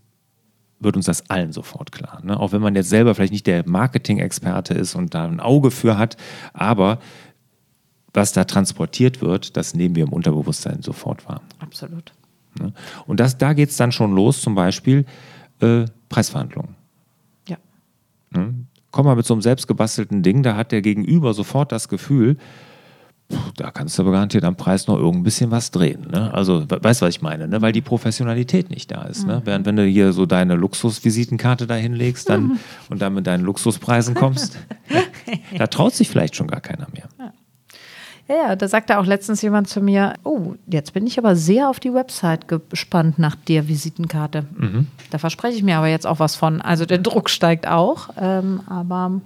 wird 0.79 0.97
uns 0.97 1.07
das 1.07 1.31
allen 1.31 1.53
sofort 1.53 1.93
klar. 1.93 2.21
Ne? 2.23 2.39
Auch 2.39 2.53
wenn 2.53 2.61
man 2.61 2.75
jetzt 2.75 2.91
selber 2.91 3.15
vielleicht 3.15 3.33
nicht 3.33 3.47
der 3.47 3.67
Marketing-Experte 3.67 4.75
ist 4.75 4.95
und 4.95 5.15
da 5.15 5.25
ein 5.25 5.41
Auge 5.41 5.71
für 5.71 5.97
hat, 5.97 6.17
aber 6.53 6.99
was 8.13 8.33
da 8.33 8.45
transportiert 8.45 9.21
wird, 9.21 9.57
das 9.57 9.75
nehmen 9.75 9.95
wir 9.95 10.05
im 10.05 10.13
Unterbewusstsein 10.13 10.83
sofort 10.83 11.29
wahr. 11.29 11.43
Absolut. 11.59 12.13
Ne? 12.61 12.73
Und 13.07 13.21
das, 13.21 13.39
da 13.39 13.53
geht 13.53 13.71
es 13.71 13.77
dann 13.77 13.93
schon 13.93 14.15
los, 14.15 14.41
zum 14.41 14.55
Beispiel 14.55 15.05
äh, 15.61 15.85
Preisverhandlungen. 16.09 16.75
Ja. 17.49 17.57
Ne? 18.31 18.55
Komm 18.91 19.07
mal 19.07 19.17
mit 19.17 19.27
so 19.27 19.35
einem 19.35 19.43
selbstgebastelten 19.43 20.23
Ding, 20.23 20.43
da 20.43 20.57
hat 20.57 20.73
der 20.73 20.83
Gegenüber 20.83 21.35
sofort 21.35 21.73
das 21.73 21.89
Gefühl, 21.89 22.37
da 23.57 23.71
kannst 23.71 23.99
du 23.99 24.03
aber 24.03 24.13
garantiert 24.13 24.45
am 24.45 24.57
Preis 24.57 24.87
noch 24.87 24.97
irgendein 24.97 25.25
bisschen 25.25 25.51
was 25.51 25.71
drehen. 25.71 26.07
Ne? 26.11 26.33
Also, 26.33 26.65
weißt 26.69 27.01
du, 27.01 27.07
was 27.07 27.15
ich 27.15 27.23
meine? 27.23 27.49
Ne? 27.49 27.61
Weil 27.61 27.73
die 27.73 27.81
Professionalität 27.81 28.71
nicht 28.71 28.91
da 28.93 29.03
ist. 29.03 29.27
Ne? 29.27 29.35
Mhm. 29.35 29.39
Ne? 29.39 29.43
Während 29.47 29.67
wenn 29.67 29.77
du 29.77 29.85
hier 29.85 30.13
so 30.13 30.27
deine 30.27 30.55
Luxusvisitenkarte 30.55 31.67
da 31.67 31.75
hinlegst 31.75 32.29
dann, 32.29 32.43
mhm. 32.43 32.59
und 32.89 33.03
dann 33.03 33.15
mit 33.15 33.27
deinen 33.27 33.45
Luxuspreisen 33.45 34.15
kommst, 34.15 34.59
da 35.59 35.67
traut 35.67 35.95
sich 35.95 36.09
vielleicht 36.09 36.37
schon 36.37 36.47
gar 36.47 36.61
keiner 36.61 36.87
mehr. 36.93 37.09
Ja. 37.19 37.33
Ja, 38.28 38.35
ja, 38.35 38.56
da 38.56 38.66
sagte 38.66 38.99
auch 38.99 39.06
letztens 39.06 39.40
jemand 39.42 39.68
zu 39.68 39.80
mir, 39.80 40.14
oh, 40.25 40.54
jetzt 40.66 40.92
bin 40.92 41.06
ich 41.06 41.18
aber 41.18 41.37
sehr 41.37 41.71
auf 41.71 41.78
die 41.78 41.95
Website 41.95 42.49
gespannt 42.49 43.18
nach 43.18 43.37
der 43.37 43.68
Visitenkarte. 43.68 44.47
Mhm. 44.56 44.88
Da 45.11 45.18
verspreche 45.18 45.56
ich 45.56 45.62
mir 45.62 45.76
aber 45.76 45.87
jetzt 45.87 46.06
auch 46.06 46.18
was 46.18 46.35
von. 46.35 46.61
Also 46.61 46.87
der 46.87 46.99
Druck 46.99 47.30
steigt 47.30 47.66
auch, 47.66 48.11
ähm, 48.21 48.61
aber. 48.66 49.21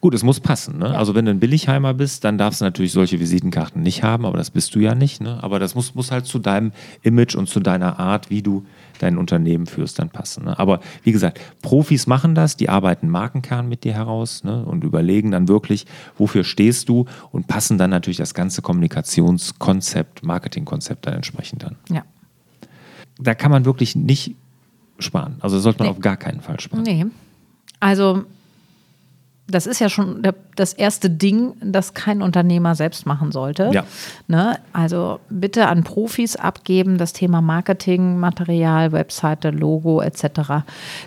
Gut, 0.00 0.14
es 0.14 0.22
muss 0.22 0.40
passen. 0.40 0.78
Ne? 0.78 0.86
Ja. 0.86 0.92
Also 0.92 1.14
wenn 1.14 1.24
du 1.24 1.30
ein 1.30 1.40
Billigheimer 1.40 1.94
bist, 1.94 2.24
dann 2.24 2.38
darfst 2.38 2.60
du 2.60 2.64
natürlich 2.64 2.92
solche 2.92 3.20
Visitenkarten 3.20 3.82
nicht 3.82 4.02
haben, 4.02 4.24
aber 4.24 4.38
das 4.38 4.50
bist 4.50 4.74
du 4.74 4.80
ja 4.80 4.94
nicht. 4.94 5.20
Ne? 5.20 5.42
Aber 5.42 5.58
das 5.58 5.74
muss, 5.74 5.94
muss 5.94 6.10
halt 6.10 6.26
zu 6.26 6.38
deinem 6.38 6.72
Image 7.02 7.34
und 7.34 7.48
zu 7.48 7.60
deiner 7.60 7.98
Art, 7.98 8.30
wie 8.30 8.42
du 8.42 8.64
dein 8.98 9.18
Unternehmen 9.18 9.66
führst, 9.66 9.98
dann 9.98 10.10
passen. 10.10 10.44
Ne? 10.44 10.58
Aber 10.58 10.80
wie 11.02 11.12
gesagt, 11.12 11.40
Profis 11.62 12.06
machen 12.06 12.34
das, 12.34 12.56
die 12.56 12.68
arbeiten 12.68 13.08
Markenkern 13.08 13.68
mit 13.68 13.84
dir 13.84 13.94
heraus 13.94 14.44
ne? 14.44 14.64
und 14.64 14.84
überlegen 14.84 15.30
dann 15.30 15.48
wirklich, 15.48 15.86
wofür 16.16 16.44
stehst 16.44 16.88
du 16.88 17.06
und 17.30 17.46
passen 17.46 17.78
dann 17.78 17.90
natürlich 17.90 18.16
das 18.16 18.34
ganze 18.34 18.62
Kommunikationskonzept, 18.62 20.24
Marketingkonzept 20.24 21.06
dann 21.06 21.14
entsprechend 21.14 21.64
an. 21.64 21.76
Ja. 21.90 22.04
Da 23.18 23.34
kann 23.34 23.50
man 23.50 23.64
wirklich 23.64 23.96
nicht 23.96 24.34
sparen. 24.98 25.36
Also 25.40 25.58
sollte 25.58 25.80
man 25.80 25.88
nee. 25.88 25.94
auf 25.94 26.00
gar 26.00 26.16
keinen 26.16 26.40
Fall 26.40 26.60
sparen. 26.60 26.82
Nee. 26.82 27.06
Also 27.80 28.24
das 29.48 29.66
ist 29.66 29.78
ja 29.78 29.88
schon 29.88 30.22
das 30.56 30.72
erste 30.72 31.08
Ding, 31.08 31.54
das 31.60 31.94
kein 31.94 32.20
Unternehmer 32.20 32.74
selbst 32.74 33.06
machen 33.06 33.30
sollte. 33.30 33.70
Ja. 33.72 33.84
Ne? 34.26 34.58
Also 34.72 35.20
bitte 35.30 35.68
an 35.68 35.84
Profis 35.84 36.34
abgeben, 36.34 36.98
das 36.98 37.12
Thema 37.12 37.40
Marketing, 37.40 38.18
Material, 38.18 38.90
Webseite, 38.90 39.50
Logo 39.50 40.00
etc. 40.00 40.64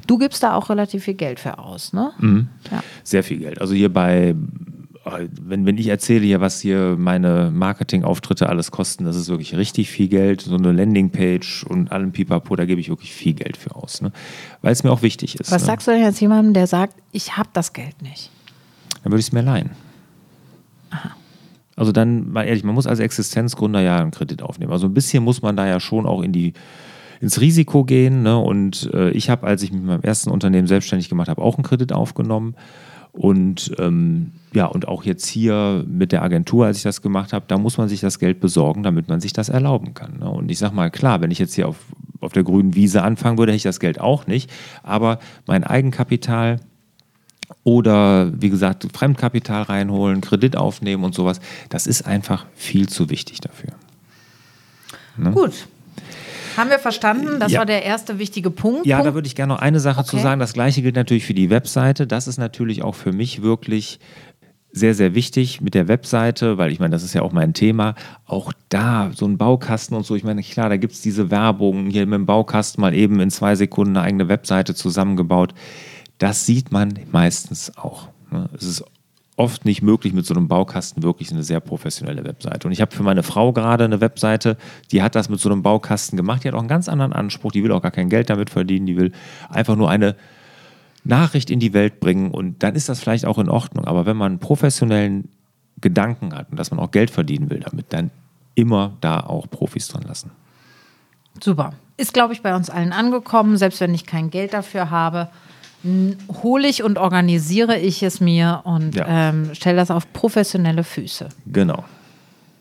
Du 0.08 0.18
gibst 0.18 0.42
da 0.44 0.56
auch 0.56 0.70
relativ 0.70 1.04
viel 1.04 1.16
Geld 1.16 1.40
für 1.40 1.60
aus, 1.60 1.92
ne? 1.92 2.12
Mhm. 2.20 2.48
Ja. 2.72 2.82
Sehr 3.04 3.24
viel 3.24 3.40
Geld. 3.40 3.60
Also 3.60 3.74
hier 3.74 3.92
bei 3.92 4.36
wenn, 5.06 5.66
wenn 5.66 5.78
ich 5.78 5.88
erzähle 5.88 6.26
hier, 6.26 6.42
was 6.42 6.60
hier 6.60 6.96
meine 6.98 7.52
Marketingauftritte 7.52 8.50
alles 8.50 8.72
kosten, 8.72 9.06
das 9.06 9.16
ist 9.16 9.30
wirklich 9.30 9.56
richtig 9.56 9.90
viel 9.90 10.08
Geld. 10.08 10.42
So 10.42 10.56
eine 10.56 10.72
Landingpage 10.72 11.64
und 11.64 11.92
allem 11.92 12.12
Pipapo, 12.12 12.56
da 12.56 12.66
gebe 12.66 12.82
ich 12.82 12.90
wirklich 12.90 13.14
viel 13.14 13.34
Geld 13.34 13.58
für 13.58 13.76
aus. 13.76 14.02
Ne? 14.02 14.12
Weil 14.62 14.74
es 14.74 14.84
mir 14.84 14.92
auch 14.92 15.02
wichtig 15.02 15.40
ist. 15.40 15.52
Was 15.52 15.62
ne? 15.62 15.68
sagst 15.68 15.88
du 15.88 15.92
denn 15.92 16.04
jetzt 16.04 16.20
jemandem, 16.20 16.54
der 16.54 16.68
sagt, 16.68 16.96
ich 17.12 17.38
habe 17.38 17.50
das 17.54 17.74
Geld 17.74 18.02
nicht? 18.02 18.30
Dann 19.04 19.12
würde 19.12 19.20
ich 19.20 19.28
es 19.28 19.32
mir 19.32 19.42
leihen. 19.42 19.72
Aha. 20.92 21.16
Also 21.76 21.94
dann, 21.94 22.32
mal 22.32 22.44
ehrlich, 22.44 22.66
man 22.66 22.76
muss 22.76 22.88
als 22.88 23.00
Existenzgründer 23.00 23.80
ja 23.80 24.02
einen 24.02 24.12
Kredit 24.12 24.42
aufnehmen. 24.42 24.74
Also 24.74 24.88
ein 24.88 24.94
bisschen 24.94 25.24
muss 25.24 25.42
man 25.42 25.56
da 25.56 25.66
ja 25.66 25.80
schon 25.80 26.06
auch 26.06 26.22
in 26.22 26.34
die 26.34 26.54
ins 27.22 27.40
Risiko 27.42 27.84
gehen. 27.84 28.24
Ne? 28.24 28.38
Und 28.38 28.90
äh, 28.94 29.12
ich 29.12 29.30
habe, 29.30 29.48
als 29.48 29.64
ich 29.64 29.72
mit 29.72 29.84
meinem 29.84 30.02
ersten 30.02 30.30
Unternehmen 30.30 30.68
selbstständig 30.68 31.10
gemacht 31.10 31.30
habe, 31.30 31.42
auch 31.42 31.56
einen 31.56 31.64
Kredit 31.64 31.94
aufgenommen. 31.94 32.56
Und 33.12 33.72
ähm, 33.80 34.32
ja, 34.54 34.66
und 34.66 34.88
auch 34.88 35.04
jetzt 35.04 35.28
hier 35.28 35.84
mit 35.88 36.12
der 36.12 36.22
Agentur, 36.22 36.66
als 36.66 36.78
ich 36.78 36.84
das 36.84 37.02
gemacht 37.02 37.34
habe, 37.34 37.46
da 37.48 37.58
muss 37.58 37.78
man 37.78 37.90
sich 37.90 38.00
das 38.00 38.20
Geld 38.20 38.40
besorgen, 38.40 38.84
damit 38.84 39.08
man 39.10 39.20
sich 39.20 39.34
das 39.34 39.50
erlauben 39.50 39.94
kann. 39.94 40.20
Ne? 40.20 40.30
Und 40.30 40.50
ich 40.50 40.60
sage 40.60 40.76
mal, 40.76 40.90
klar, 40.90 41.22
wenn 41.22 41.32
ich 41.32 41.40
jetzt 41.40 41.54
hier 41.56 41.68
auf, 41.68 41.78
auf 42.20 42.34
der 42.34 42.44
grünen 42.44 42.76
Wiese 42.76 43.04
anfangen 43.04 43.38
würde, 43.38 43.52
hätte 43.52 43.58
ich 43.58 43.64
das 43.64 43.80
Geld 43.80 44.00
auch 44.00 44.28
nicht. 44.28 44.52
Aber 44.84 45.20
mein 45.48 45.64
Eigenkapital 45.64 46.60
oder 47.64 48.32
wie 48.42 48.50
gesagt, 48.50 48.88
Fremdkapital 48.94 49.64
reinholen, 49.64 50.22
Kredit 50.22 50.56
aufnehmen 50.56 51.04
und 51.04 51.16
sowas, 51.16 51.40
das 51.70 51.88
ist 51.88 52.06
einfach 52.06 52.46
viel 52.56 52.88
zu 52.88 53.10
wichtig 53.10 53.42
dafür. 53.42 53.72
Ne? 55.18 55.32
Gut, 55.32 55.68
haben 56.60 56.70
wir 56.70 56.80
verstanden? 56.80 57.40
Das 57.40 57.52
ja. 57.52 57.60
war 57.60 57.66
der 57.66 57.84
erste 57.84 58.20
wichtige 58.20 58.52
Punkt. 58.52 58.86
Ja, 58.86 58.98
Punkt. 58.98 59.10
da 59.10 59.14
würde 59.16 59.28
ich 59.28 59.36
gerne 59.36 59.54
noch 59.54 59.62
eine 59.62 59.80
Sache 59.80 60.02
okay. 60.02 60.10
zu 60.10 60.18
sagen. 60.18 60.40
Das 60.40 60.54
gleiche 60.54 60.82
gilt 60.82 60.96
natürlich 60.96 61.26
für 61.26 61.34
die 61.34 61.50
Webseite. 61.50 62.06
Das 62.06 62.28
ist 62.28 62.38
natürlich 62.38 62.84
auch 62.84 62.96
für 62.96 63.12
mich 63.12 63.42
wirklich 63.42 64.00
sehr, 64.72 64.94
sehr 64.94 65.16
wichtig 65.16 65.62
mit 65.62 65.74
der 65.74 65.88
Webseite, 65.88 66.58
weil 66.58 66.72
ich 66.72 66.80
meine, 66.80 66.92
das 66.92 67.04
ist 67.04 67.14
ja 67.14 67.24
auch 67.24 67.32
mein 67.32 67.54
Thema. 67.54 67.96
Auch 68.26 68.54
da, 68.70 69.12
so 69.16 69.26
ein 69.26 69.38
Baukasten 69.38 69.98
und 69.98 70.06
so, 70.06 70.16
ich 70.16 70.24
meine, 70.24 70.44
klar, 70.44 70.70
da 70.70 70.78
gibt 70.78 70.94
es 70.94 71.02
diese 71.02 71.32
Werbung, 71.32 71.88
hier 71.90 72.06
mit 72.06 72.18
dem 72.18 72.26
Baukasten 72.26 72.82
mal 72.82 72.94
eben 72.94 73.20
in 73.20 73.32
zwei 73.32 73.56
Sekunden 73.56 73.98
eine 73.98 74.06
eigene 74.06 74.28
Webseite 74.28 74.76
zusammengebaut. 74.76 75.54
Das 76.20 76.46
sieht 76.46 76.72
man 76.72 77.00
meistens 77.12 77.76
auch. 77.78 78.10
Ne? 78.30 78.50
Es 78.56 78.64
ist 78.64 78.84
oft 79.40 79.64
nicht 79.64 79.82
möglich, 79.82 80.12
mit 80.12 80.26
so 80.26 80.34
einem 80.34 80.50
Baukasten 80.50 81.02
wirklich 81.02 81.32
eine 81.32 81.44
sehr 81.44 81.62
professionelle 81.62 82.26
Webseite. 82.26 82.68
Und 82.68 82.74
ich 82.74 82.82
habe 82.82 82.94
für 82.94 83.04
meine 83.04 83.24
Frau 83.24 83.54
gerade 83.54 83.86
eine 83.86 84.02
Webseite, 84.02 84.58
die 84.92 85.02
hat 85.02 85.16
das 85.16 85.30
mit 85.30 85.40
so 85.40 85.50
einem 85.50 85.64
Baukasten 85.64 86.18
gemacht. 86.18 86.44
Die 86.44 86.50
hat 86.50 86.56
auch 86.56 86.60
einen 86.60 86.68
ganz 86.68 86.90
anderen 86.90 87.14
Anspruch. 87.14 87.54
Die 87.54 87.64
will 87.64 87.72
auch 87.72 87.82
gar 87.82 87.92
kein 87.92 88.10
Geld 88.10 88.30
damit 88.30 88.50
verdienen. 88.50 88.86
Die 88.86 88.98
will 88.98 89.14
einfach 89.48 89.78
nur 89.78 89.90
eine 89.90 90.18
Nachricht 91.06 91.50
in 91.50 91.62
die 91.62 91.74
Welt 91.74 92.02
bringen. 92.02 92.32
Und 92.32 92.64
dann 92.64 92.76
ist 92.76 92.90
das 92.90 93.00
vielleicht 93.00 93.26
auch 93.26 93.38
in 93.38 93.48
Ordnung. 93.48 93.86
Aber 93.86 94.06
wenn 94.06 94.18
man 94.18 94.34
einen 94.34 94.40
professionellen 94.40 95.30
Gedanken 95.80 96.36
hat 96.36 96.52
und 96.52 96.60
dass 96.60 96.72
man 96.72 96.82
auch 96.82 96.92
Geld 96.92 97.10
verdienen 97.10 97.50
will 97.50 97.62
damit, 97.62 97.94
dann 97.94 98.12
immer 98.56 98.98
da 99.00 99.22
auch 99.22 99.50
Profis 99.50 99.88
dran 99.88 100.04
lassen. 100.04 100.32
Super. 101.42 101.72
Ist, 101.96 102.14
glaube 102.14 102.34
ich, 102.34 102.42
bei 102.42 102.54
uns 102.54 102.70
allen 102.70 102.92
angekommen, 102.92 103.56
selbst 103.56 103.80
wenn 103.80 103.94
ich 103.94 104.06
kein 104.06 104.32
Geld 104.32 104.54
dafür 104.54 104.90
habe 104.90 105.30
hole 105.84 106.68
ich 106.68 106.84
und 106.84 106.98
organisiere 106.98 107.78
ich 107.78 108.04
es 108.04 108.20
mir 108.20 108.62
und 108.66 108.96
ja. 108.96 109.30
ähm, 109.30 109.54
stelle 109.54 109.78
das 109.78 109.92
auf 109.92 110.12
professionelle 110.12 110.84
Füße. 110.84 111.30
Genau. 111.46 111.84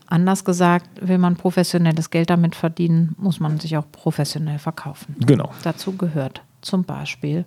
Anders 0.06 0.44
gesagt, 0.44 0.88
will 1.00 1.18
man 1.18 1.36
professionelles 1.36 2.10
Geld 2.10 2.30
damit 2.30 2.54
verdienen, 2.54 3.14
muss 3.18 3.40
man 3.40 3.60
sich 3.60 3.76
auch 3.76 3.84
professionell 3.90 4.58
verkaufen. 4.58 5.16
Genau. 5.18 5.50
Dazu 5.62 5.96
gehört 5.96 6.42
zum 6.62 6.84
Beispiel 6.84 7.44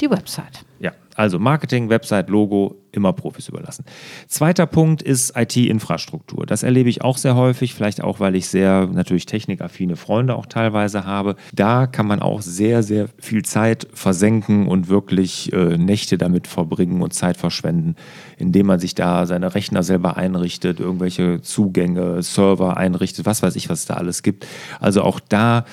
die 0.00 0.10
Website. 0.10 0.64
Ja, 0.78 0.92
also 1.20 1.38
Marketing, 1.38 1.90
Website, 1.90 2.30
Logo, 2.30 2.76
immer 2.92 3.12
Profis 3.12 3.48
überlassen. 3.48 3.84
Zweiter 4.26 4.64
Punkt 4.64 5.02
ist 5.02 5.36
IT-Infrastruktur. 5.36 6.46
Das 6.46 6.62
erlebe 6.62 6.88
ich 6.88 7.02
auch 7.02 7.18
sehr 7.18 7.36
häufig, 7.36 7.74
vielleicht 7.74 8.02
auch, 8.02 8.20
weil 8.20 8.34
ich 8.34 8.48
sehr 8.48 8.88
natürlich 8.90 9.26
technikaffine 9.26 9.96
Freunde 9.96 10.34
auch 10.34 10.46
teilweise 10.46 11.04
habe. 11.04 11.36
Da 11.52 11.86
kann 11.86 12.06
man 12.06 12.20
auch 12.20 12.40
sehr, 12.40 12.82
sehr 12.82 13.08
viel 13.18 13.44
Zeit 13.44 13.86
versenken 13.92 14.66
und 14.66 14.88
wirklich 14.88 15.52
äh, 15.52 15.76
Nächte 15.76 16.16
damit 16.16 16.46
verbringen 16.46 17.02
und 17.02 17.12
Zeit 17.12 17.36
verschwenden, 17.36 17.96
indem 18.38 18.66
man 18.66 18.80
sich 18.80 18.94
da 18.94 19.26
seine 19.26 19.54
Rechner 19.54 19.82
selber 19.82 20.16
einrichtet, 20.16 20.80
irgendwelche 20.80 21.42
Zugänge, 21.42 22.22
Server 22.22 22.78
einrichtet, 22.78 23.26
was 23.26 23.42
weiß 23.42 23.56
ich, 23.56 23.68
was 23.68 23.80
es 23.80 23.86
da 23.86 23.94
alles 23.94 24.22
gibt. 24.22 24.46
Also 24.80 25.02
auch 25.02 25.20
da, 25.20 25.66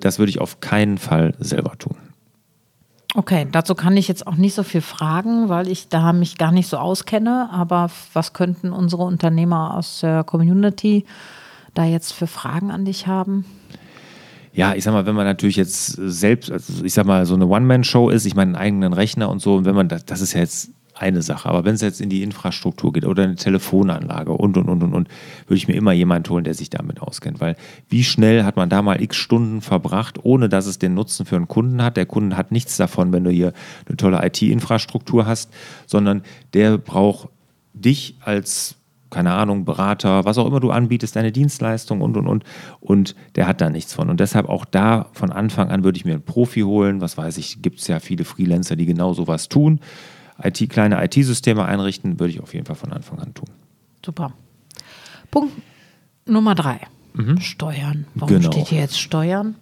das 0.00 0.18
würde 0.18 0.30
ich 0.30 0.40
auf 0.40 0.60
keinen 0.60 0.96
Fall 0.96 1.34
selber 1.38 1.76
tun. 1.78 1.96
Okay, 3.16 3.46
dazu 3.50 3.76
kann 3.76 3.96
ich 3.96 4.08
jetzt 4.08 4.26
auch 4.26 4.34
nicht 4.34 4.54
so 4.54 4.64
viel 4.64 4.80
fragen, 4.80 5.48
weil 5.48 5.68
ich 5.68 5.88
da 5.88 6.12
mich 6.12 6.36
gar 6.36 6.50
nicht 6.50 6.66
so 6.66 6.78
auskenne. 6.78 7.48
Aber 7.52 7.88
was 8.12 8.32
könnten 8.32 8.72
unsere 8.72 9.04
Unternehmer 9.04 9.76
aus 9.76 10.00
der 10.00 10.24
Community 10.24 11.04
da 11.74 11.84
jetzt 11.84 12.12
für 12.12 12.26
Fragen 12.26 12.72
an 12.72 12.84
dich 12.84 13.06
haben? 13.06 13.44
Ja, 14.52 14.74
ich 14.74 14.82
sag 14.82 14.92
mal, 14.92 15.06
wenn 15.06 15.14
man 15.14 15.26
natürlich 15.26 15.56
jetzt 15.56 15.86
selbst, 15.96 16.50
also 16.50 16.84
ich 16.84 16.92
sag 16.92 17.06
mal, 17.06 17.24
so 17.24 17.34
eine 17.34 17.46
One-Man-Show 17.46 18.10
ist, 18.10 18.24
ich 18.24 18.34
meine, 18.34 18.50
einen 18.50 18.56
eigenen 18.56 18.92
Rechner 18.92 19.28
und 19.28 19.40
so, 19.40 19.54
und 19.56 19.64
wenn 19.64 19.74
man 19.76 19.88
das, 19.88 20.04
das 20.04 20.20
ist 20.20 20.32
ja 20.32 20.40
jetzt 20.40 20.70
eine 20.94 21.22
Sache. 21.22 21.48
Aber 21.48 21.64
wenn 21.64 21.74
es 21.74 21.80
jetzt 21.80 22.00
in 22.00 22.08
die 22.08 22.22
Infrastruktur 22.22 22.92
geht 22.92 23.04
oder 23.04 23.24
eine 23.24 23.34
Telefonanlage 23.34 24.32
und, 24.32 24.56
und, 24.56 24.68
und, 24.68 24.82
und, 24.82 24.94
und, 24.94 25.08
würde 25.46 25.56
ich 25.56 25.68
mir 25.68 25.74
immer 25.74 25.92
jemanden 25.92 26.30
holen, 26.30 26.44
der 26.44 26.54
sich 26.54 26.70
damit 26.70 27.00
auskennt. 27.00 27.40
Weil 27.40 27.56
wie 27.88 28.04
schnell 28.04 28.44
hat 28.44 28.56
man 28.56 28.68
da 28.68 28.82
mal 28.82 29.02
x 29.02 29.16
Stunden 29.16 29.60
verbracht, 29.60 30.18
ohne 30.22 30.48
dass 30.48 30.66
es 30.66 30.78
den 30.78 30.94
Nutzen 30.94 31.26
für 31.26 31.36
einen 31.36 31.48
Kunden 31.48 31.82
hat. 31.82 31.96
Der 31.96 32.06
Kunde 32.06 32.36
hat 32.36 32.52
nichts 32.52 32.76
davon, 32.76 33.12
wenn 33.12 33.24
du 33.24 33.30
hier 33.30 33.52
eine 33.86 33.96
tolle 33.96 34.24
IT-Infrastruktur 34.24 35.26
hast, 35.26 35.52
sondern 35.86 36.22
der 36.52 36.78
braucht 36.78 37.28
dich 37.74 38.16
als 38.20 38.76
keine 39.14 39.32
Ahnung, 39.32 39.64
Berater, 39.64 40.24
was 40.24 40.38
auch 40.38 40.46
immer 40.46 40.58
du 40.58 40.72
anbietest, 40.72 41.14
deine 41.14 41.30
Dienstleistung 41.30 42.00
und, 42.00 42.16
und, 42.16 42.26
und. 42.26 42.42
Und 42.80 43.14
der 43.36 43.46
hat 43.46 43.60
da 43.60 43.70
nichts 43.70 43.94
von. 43.94 44.10
Und 44.10 44.18
deshalb 44.18 44.48
auch 44.48 44.64
da 44.64 45.06
von 45.12 45.30
Anfang 45.30 45.70
an 45.70 45.84
würde 45.84 45.96
ich 45.96 46.04
mir 46.04 46.14
einen 46.14 46.24
Profi 46.24 46.62
holen. 46.62 47.00
Was 47.00 47.16
weiß 47.16 47.38
ich, 47.38 47.62
gibt 47.62 47.78
es 47.78 47.86
ja 47.86 48.00
viele 48.00 48.24
Freelancer, 48.24 48.74
die 48.74 48.86
genau 48.86 49.14
sowas 49.14 49.48
tun. 49.48 49.78
IT, 50.42 50.68
kleine 50.70 51.02
IT-Systeme 51.04 51.64
einrichten, 51.64 52.18
würde 52.18 52.32
ich 52.32 52.40
auf 52.40 52.54
jeden 52.54 52.66
Fall 52.66 52.76
von 52.76 52.92
Anfang 52.92 53.18
an 53.18 53.34
tun. 53.34 53.48
Super. 54.04 54.32
Punkt 55.30 55.52
Nummer 56.26 56.54
drei. 56.54 56.80
Mhm. 57.14 57.40
Steuern. 57.40 58.06
Warum 58.14 58.36
genau. 58.36 58.52
steht 58.52 58.68
hier 58.68 58.80
jetzt 58.80 58.98
Steuern? 58.98 59.56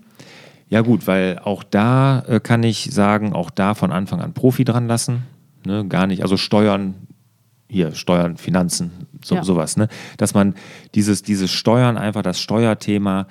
Ja 0.69 0.81
gut, 0.81 1.07
weil 1.07 1.39
auch 1.39 1.65
da 1.65 2.21
äh, 2.21 2.41
kann 2.41 2.63
ich 2.63 2.89
sagen, 2.93 3.35
auch 3.35 3.51
da 3.51 3.75
von 3.75 3.93
Anfang 3.93 4.21
an 4.21 4.33
Profi 4.33 4.65
dran 4.65 4.87
lassen. 4.87 5.25
Ne, 5.67 5.87
gar 5.87 6.07
nicht, 6.07 6.23
also 6.23 6.37
Steuern, 6.37 6.95
hier 7.69 7.95
Steuern, 7.95 8.37
Finanzen, 8.37 8.91
so, 9.23 9.37
ja. 9.37 9.45
sowas. 9.45 9.77
Ne? 9.77 9.89
Dass 10.17 10.35
man 10.35 10.55
dieses, 10.95 11.23
dieses 11.23 11.53
Steuern, 11.53 11.99
einfach 11.99 12.23
das 12.23 12.41
Steuerthema 12.41 13.27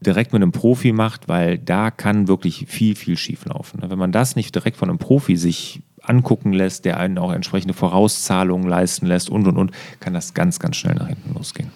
direkt 0.00 0.32
mit 0.32 0.42
einem 0.42 0.52
Profi 0.52 0.92
macht, 0.92 1.26
weil 1.26 1.58
da 1.58 1.90
kann 1.90 2.28
wirklich 2.28 2.66
viel, 2.68 2.94
viel 2.94 3.16
schief 3.16 3.46
laufen. 3.46 3.80
Ne? 3.80 3.90
Wenn 3.90 3.98
man 3.98 4.12
das 4.12 4.36
nicht 4.36 4.54
direkt 4.54 4.76
von 4.76 4.88
einem 4.88 4.98
Profi 4.98 5.36
sich 5.36 5.82
angucken 6.06 6.52
lässt, 6.52 6.84
der 6.84 6.98
einen 6.98 7.18
auch 7.18 7.32
entsprechende 7.32 7.74
Vorauszahlungen 7.74 8.68
leisten 8.68 9.06
lässt 9.06 9.30
und 9.30 9.46
und 9.46 9.56
und, 9.56 9.72
kann 10.00 10.14
das 10.14 10.34
ganz, 10.34 10.58
ganz 10.58 10.76
schnell 10.76 10.94
nach 10.94 11.08
hinten 11.08 11.34
losgehen. 11.34 11.70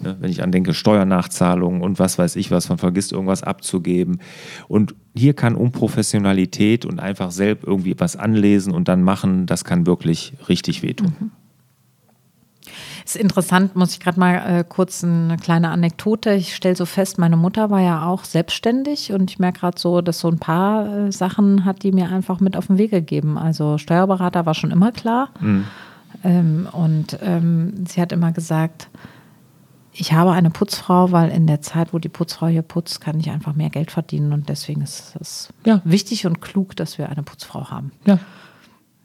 Ne, 0.00 0.16
wenn 0.18 0.30
ich 0.30 0.42
andenke, 0.42 0.74
Steuernachzahlungen 0.74 1.80
und 1.80 2.00
was 2.00 2.18
weiß 2.18 2.34
ich 2.36 2.50
was, 2.50 2.68
man 2.68 2.78
vergisst 2.78 3.12
irgendwas 3.12 3.44
abzugeben. 3.44 4.18
Und 4.66 4.96
hier 5.14 5.34
kann 5.34 5.54
Unprofessionalität 5.54 6.84
und 6.84 6.98
einfach 6.98 7.30
selbst 7.30 7.64
irgendwie 7.64 7.94
was 7.98 8.16
anlesen 8.16 8.72
und 8.72 8.88
dann 8.88 9.02
machen, 9.02 9.46
das 9.46 9.64
kann 9.64 9.86
wirklich 9.86 10.32
richtig 10.48 10.82
wehtun. 10.82 11.14
Mhm. 11.20 11.30
Ist 13.04 13.16
interessant, 13.16 13.76
muss 13.76 13.92
ich 13.92 14.00
gerade 14.00 14.18
mal 14.18 14.34
äh, 14.34 14.64
kurz 14.68 15.02
eine 15.02 15.36
kleine 15.36 15.70
Anekdote. 15.70 16.34
Ich 16.34 16.54
stelle 16.54 16.76
so 16.76 16.86
fest, 16.86 17.18
meine 17.18 17.36
Mutter 17.36 17.70
war 17.70 17.80
ja 17.80 18.06
auch 18.06 18.24
selbstständig 18.24 19.12
und 19.12 19.30
ich 19.30 19.38
merke 19.38 19.60
gerade 19.60 19.80
so, 19.80 20.00
dass 20.00 20.20
so 20.20 20.28
ein 20.28 20.38
paar 20.38 21.06
äh, 21.06 21.12
Sachen 21.12 21.64
hat 21.64 21.82
die 21.82 21.92
mir 21.92 22.10
einfach 22.10 22.40
mit 22.40 22.56
auf 22.56 22.68
den 22.68 22.78
Weg 22.78 22.90
gegeben. 22.90 23.38
Also 23.38 23.78
Steuerberater 23.78 24.46
war 24.46 24.54
schon 24.54 24.70
immer 24.70 24.92
klar. 24.92 25.30
Mhm. 25.40 25.64
Ähm, 26.24 26.68
und 26.72 27.18
ähm, 27.22 27.84
sie 27.86 28.00
hat 28.00 28.12
immer 28.12 28.32
gesagt, 28.32 28.88
ich 29.94 30.12
habe 30.12 30.32
eine 30.32 30.50
Putzfrau, 30.50 31.12
weil 31.12 31.30
in 31.30 31.46
der 31.46 31.60
Zeit, 31.60 31.92
wo 31.92 31.98
die 31.98 32.08
Putzfrau 32.08 32.46
hier 32.46 32.62
putzt, 32.62 33.00
kann 33.00 33.20
ich 33.20 33.30
einfach 33.30 33.54
mehr 33.54 33.68
Geld 33.68 33.90
verdienen 33.90 34.32
und 34.32 34.48
deswegen 34.48 34.80
ist 34.80 35.16
es 35.20 35.52
ja. 35.66 35.82
wichtig 35.84 36.26
und 36.26 36.40
klug, 36.40 36.74
dass 36.76 36.96
wir 36.96 37.10
eine 37.10 37.22
Putzfrau 37.22 37.70
haben. 37.70 37.92
Ja. 38.06 38.18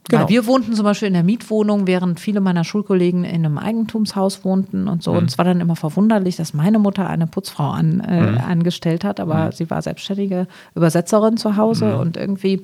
Genau. 0.10 0.22
Weil 0.22 0.30
wir 0.30 0.46
wohnten 0.46 0.74
zum 0.74 0.86
Beispiel 0.86 1.10
in 1.10 1.14
der 1.14 1.24
Mietwohnung, 1.24 1.86
während 1.86 2.20
viele 2.20 2.40
meiner 2.40 2.64
Schulkollegen 2.64 3.24
in 3.24 3.46
einem 3.46 3.58
Eigentumshaus 3.58 4.46
wohnten 4.46 4.88
und 4.88 5.02
so. 5.04 5.12
Mhm. 5.12 5.18
Und 5.18 5.30
es 5.30 5.38
war 5.38 5.46
dann 5.46 5.60
immer 5.60 5.76
verwunderlich, 5.76 6.38
dass 6.38 6.54
meine 6.54 6.80
Mutter 6.80 7.10
eine 7.10 7.28
Putzfrau 7.28 7.72
an, 7.72 8.00
äh, 8.00 8.32
mhm. 8.32 8.38
angestellt 8.38 9.04
hat, 9.04 9.20
aber 9.20 9.48
mhm. 9.48 9.52
sie 9.52 9.70
war 9.70 9.82
selbstständige 9.82 10.48
Übersetzerin 10.76 11.36
zu 11.38 11.58
Hause 11.58 11.96
mhm. 11.96 12.00
und 12.00 12.16
irgendwie, 12.18 12.62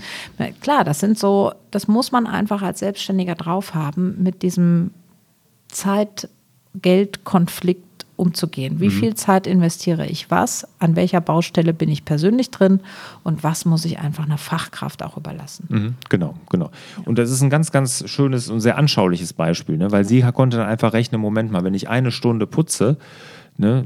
klar, 0.61 0.85
das 0.85 0.99
sind 0.99 1.19
so, 1.19 1.51
das 1.71 1.87
muss 1.87 2.11
man 2.11 2.27
einfach 2.27 2.61
als 2.61 2.79
Selbstständiger 2.79 3.35
drauf 3.35 3.73
haben 3.73 4.23
mit 4.23 4.41
diesem 4.41 4.91
Zeit-Geld-Konflikt 5.67 7.92
umzugehen. 8.23 8.79
Wie 8.79 8.87
mhm. 8.87 8.91
viel 8.91 9.13
Zeit 9.15 9.45
investiere 9.45 10.07
ich 10.07 10.31
was? 10.31 10.65
An 10.79 10.95
welcher 10.95 11.21
Baustelle 11.21 11.73
bin 11.73 11.89
ich 11.89 12.05
persönlich 12.05 12.49
drin? 12.49 12.79
Und 13.23 13.43
was 13.43 13.65
muss 13.65 13.83
ich 13.83 13.99
einfach 13.99 14.23
einer 14.23 14.37
Fachkraft 14.37 15.03
auch 15.03 15.17
überlassen? 15.17 15.65
Mhm. 15.69 15.95
Genau, 16.09 16.35
genau. 16.49 16.71
Und 17.05 17.17
das 17.19 17.29
ist 17.29 17.41
ein 17.41 17.49
ganz, 17.49 17.71
ganz 17.71 18.09
schönes 18.09 18.49
und 18.49 18.61
sehr 18.61 18.77
anschauliches 18.77 19.33
Beispiel, 19.33 19.77
ne? 19.77 19.91
weil 19.91 20.05
sie 20.05 20.21
konnte 20.33 20.57
dann 20.57 20.67
einfach 20.67 20.93
rechnen, 20.93 21.19
Moment 21.19 21.51
mal, 21.51 21.63
wenn 21.63 21.73
ich 21.73 21.89
eine 21.89 22.11
Stunde 22.11 22.47
putze, 22.47 22.97
ne, 23.57 23.85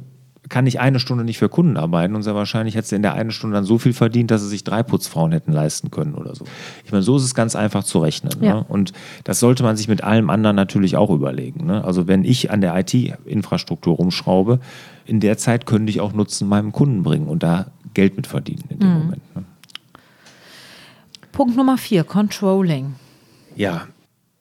kann 0.49 0.67
ich 0.67 0.79
eine 0.79 0.99
Stunde 0.99 1.23
nicht 1.23 1.37
für 1.37 1.49
Kunden 1.49 1.77
arbeiten 1.77 2.15
und 2.15 2.23
sehr 2.23 2.35
wahrscheinlich 2.35 2.75
hätte 2.75 2.87
sie 2.87 2.95
in 2.95 3.01
der 3.01 3.13
einen 3.13 3.31
Stunde 3.31 3.55
dann 3.55 3.63
so 3.63 3.77
viel 3.77 3.93
verdient, 3.93 4.31
dass 4.31 4.41
sie 4.41 4.47
sich 4.47 4.63
drei 4.63 4.83
Putzfrauen 4.83 5.31
hätten 5.31 5.51
leisten 5.51 5.91
können 5.91 6.15
oder 6.15 6.35
so. 6.35 6.45
Ich 6.85 6.91
meine, 6.91 7.03
so 7.03 7.17
ist 7.17 7.23
es 7.23 7.35
ganz 7.35 7.55
einfach 7.55 7.83
zu 7.83 7.99
rechnen. 7.99 8.33
Ne? 8.39 8.47
Ja. 8.47 8.55
Ne? 8.55 8.65
Und 8.67 8.93
das 9.23 9.39
sollte 9.39 9.63
man 9.63 9.77
sich 9.77 9.87
mit 9.87 10.03
allem 10.03 10.29
anderen 10.29 10.55
natürlich 10.55 10.95
auch 10.95 11.09
überlegen. 11.09 11.65
Ne? 11.65 11.83
Also 11.83 12.07
wenn 12.07 12.23
ich 12.23 12.51
an 12.51 12.61
der 12.61 12.77
IT-Infrastruktur 12.77 13.95
rumschraube, 13.95 14.59
in 15.05 15.19
der 15.19 15.37
Zeit 15.37 15.65
könnte 15.65 15.89
ich 15.89 16.01
auch 16.01 16.13
Nutzen 16.13 16.47
meinem 16.47 16.71
Kunden 16.71 17.03
bringen 17.03 17.27
und 17.27 17.43
da 17.43 17.67
Geld 17.93 18.15
mit 18.15 18.27
verdienen 18.27 18.63
in 18.69 18.79
dem 18.79 18.89
mhm. 18.89 18.99
Moment. 18.99 19.35
Ne? 19.35 19.43
Punkt 21.31 21.55
Nummer 21.55 21.77
vier, 21.77 22.03
Controlling. 22.03 22.95
Ja, 23.55 23.87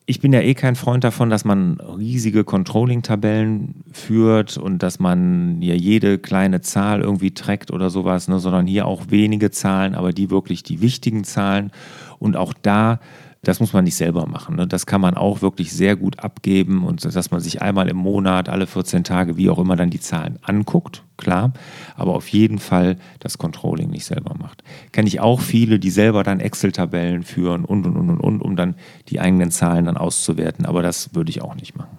ich 0.06 0.20
bin 0.20 0.32
ja 0.32 0.40
eh 0.40 0.54
kein 0.54 0.76
Freund 0.76 1.02
davon, 1.02 1.30
dass 1.30 1.44
man 1.44 1.80
riesige 1.80 2.44
Controlling-Tabellen 2.44 3.82
führt 3.92 4.56
und 4.56 4.82
dass 4.82 5.00
man 5.00 5.60
ja 5.60 5.74
jede 5.74 6.18
kleine 6.18 6.60
Zahl 6.60 7.00
irgendwie 7.00 7.32
trackt 7.32 7.72
oder 7.72 7.90
sowas, 7.90 8.28
ne, 8.28 8.38
sondern 8.38 8.68
hier 8.68 8.86
auch 8.86 9.06
wenige 9.08 9.50
Zahlen, 9.50 9.96
aber 9.96 10.12
die 10.12 10.30
wirklich 10.30 10.62
die 10.62 10.80
wichtigen 10.80 11.24
Zahlen 11.24 11.72
und 12.18 12.36
auch 12.36 12.54
da 12.54 13.00
das 13.42 13.60
muss 13.60 13.72
man 13.72 13.84
nicht 13.84 13.94
selber 13.94 14.26
machen. 14.26 14.56
Ne? 14.56 14.66
Das 14.66 14.86
kann 14.86 15.00
man 15.00 15.14
auch 15.14 15.40
wirklich 15.40 15.72
sehr 15.72 15.94
gut 15.94 16.18
abgeben 16.18 16.84
und 16.84 17.04
dass 17.04 17.30
man 17.30 17.40
sich 17.40 17.62
einmal 17.62 17.88
im 17.88 17.96
Monat, 17.96 18.48
alle 18.48 18.66
14 18.66 19.04
Tage, 19.04 19.36
wie 19.36 19.50
auch 19.50 19.58
immer, 19.58 19.76
dann 19.76 19.90
die 19.90 20.00
Zahlen 20.00 20.38
anguckt, 20.42 21.04
klar, 21.16 21.52
aber 21.96 22.14
auf 22.14 22.28
jeden 22.28 22.58
Fall 22.58 22.96
das 23.20 23.38
Controlling 23.38 23.90
nicht 23.90 24.04
selber 24.04 24.34
macht. 24.38 24.62
Kenne 24.92 25.08
ich 25.08 25.20
auch 25.20 25.40
viele, 25.40 25.78
die 25.78 25.90
selber 25.90 26.22
dann 26.22 26.40
Excel-Tabellen 26.40 27.22
führen 27.22 27.64
und, 27.64 27.86
und, 27.86 27.96
und, 27.96 28.10
und, 28.10 28.20
und, 28.20 28.40
um 28.42 28.56
dann 28.56 28.74
die 29.08 29.20
eigenen 29.20 29.50
Zahlen 29.50 29.86
dann 29.86 29.96
auszuwerten, 29.96 30.66
aber 30.66 30.82
das 30.82 31.14
würde 31.14 31.30
ich 31.30 31.42
auch 31.42 31.54
nicht 31.54 31.76
machen. 31.76 31.98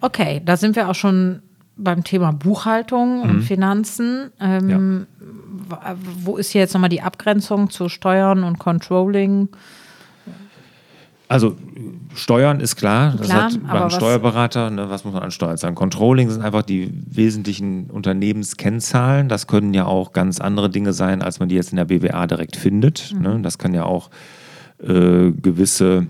Okay, 0.00 0.40
da 0.44 0.56
sind 0.56 0.76
wir 0.76 0.88
auch 0.88 0.94
schon 0.94 1.42
beim 1.76 2.04
Thema 2.04 2.32
Buchhaltung 2.32 3.22
und 3.22 3.36
mhm. 3.36 3.42
Finanzen. 3.42 4.30
Ähm, 4.40 5.06
ja. 5.70 5.96
Wo 6.22 6.36
ist 6.36 6.50
hier 6.50 6.60
jetzt 6.60 6.74
nochmal 6.74 6.90
die 6.90 7.02
Abgrenzung 7.02 7.70
zu 7.70 7.88
Steuern 7.88 8.44
und 8.44 8.58
Controlling? 8.58 9.48
Also 11.28 11.56
Steuern 12.14 12.60
ist 12.60 12.76
klar, 12.76 13.14
das 13.16 13.28
klar, 13.28 13.44
hat 13.44 13.66
beim 13.66 13.90
Steuerberater, 13.90 14.70
ne, 14.70 14.90
was 14.90 15.04
muss 15.04 15.14
man 15.14 15.22
an 15.22 15.30
Steuern 15.30 15.56
sagen? 15.56 15.74
Controlling 15.74 16.28
sind 16.30 16.42
einfach 16.42 16.62
die 16.62 16.90
wesentlichen 17.06 17.88
Unternehmenskennzahlen. 17.90 19.28
Das 19.28 19.46
können 19.46 19.74
ja 19.74 19.86
auch 19.86 20.12
ganz 20.12 20.40
andere 20.40 20.70
Dinge 20.70 20.92
sein, 20.92 21.22
als 21.22 21.38
man 21.38 21.48
die 21.48 21.54
jetzt 21.54 21.70
in 21.70 21.76
der 21.76 21.84
BWA 21.84 22.26
direkt 22.26 22.56
findet. 22.56 23.14
Mhm. 23.14 23.22
Ne? 23.22 23.40
Das 23.42 23.58
kann 23.58 23.74
ja 23.74 23.84
auch 23.84 24.10
äh, 24.82 25.30
gewisse 25.30 26.08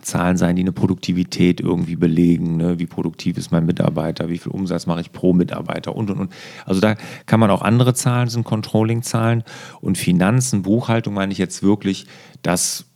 Zahlen 0.00 0.36
sein, 0.36 0.56
die 0.56 0.62
eine 0.62 0.72
Produktivität 0.72 1.60
irgendwie 1.60 1.96
belegen. 1.96 2.56
Ne? 2.56 2.78
Wie 2.78 2.86
produktiv 2.86 3.36
ist 3.36 3.52
mein 3.52 3.66
Mitarbeiter? 3.66 4.28
Wie 4.30 4.38
viel 4.38 4.52
Umsatz 4.52 4.86
mache 4.86 5.02
ich 5.02 5.12
pro 5.12 5.32
Mitarbeiter? 5.34 5.94
Und, 5.94 6.10
und, 6.10 6.18
und. 6.18 6.32
Also 6.64 6.80
da 6.80 6.94
kann 7.26 7.40
man 7.40 7.50
auch 7.50 7.62
andere 7.62 7.92
Zahlen, 7.92 8.28
sind 8.28 8.44
Controlling-Zahlen. 8.44 9.44
Und 9.80 9.98
Finanzen, 9.98 10.62
Buchhaltung 10.62 11.12
meine 11.14 11.32
ich 11.32 11.38
jetzt 11.38 11.62
wirklich, 11.62 12.06
dass 12.42 12.86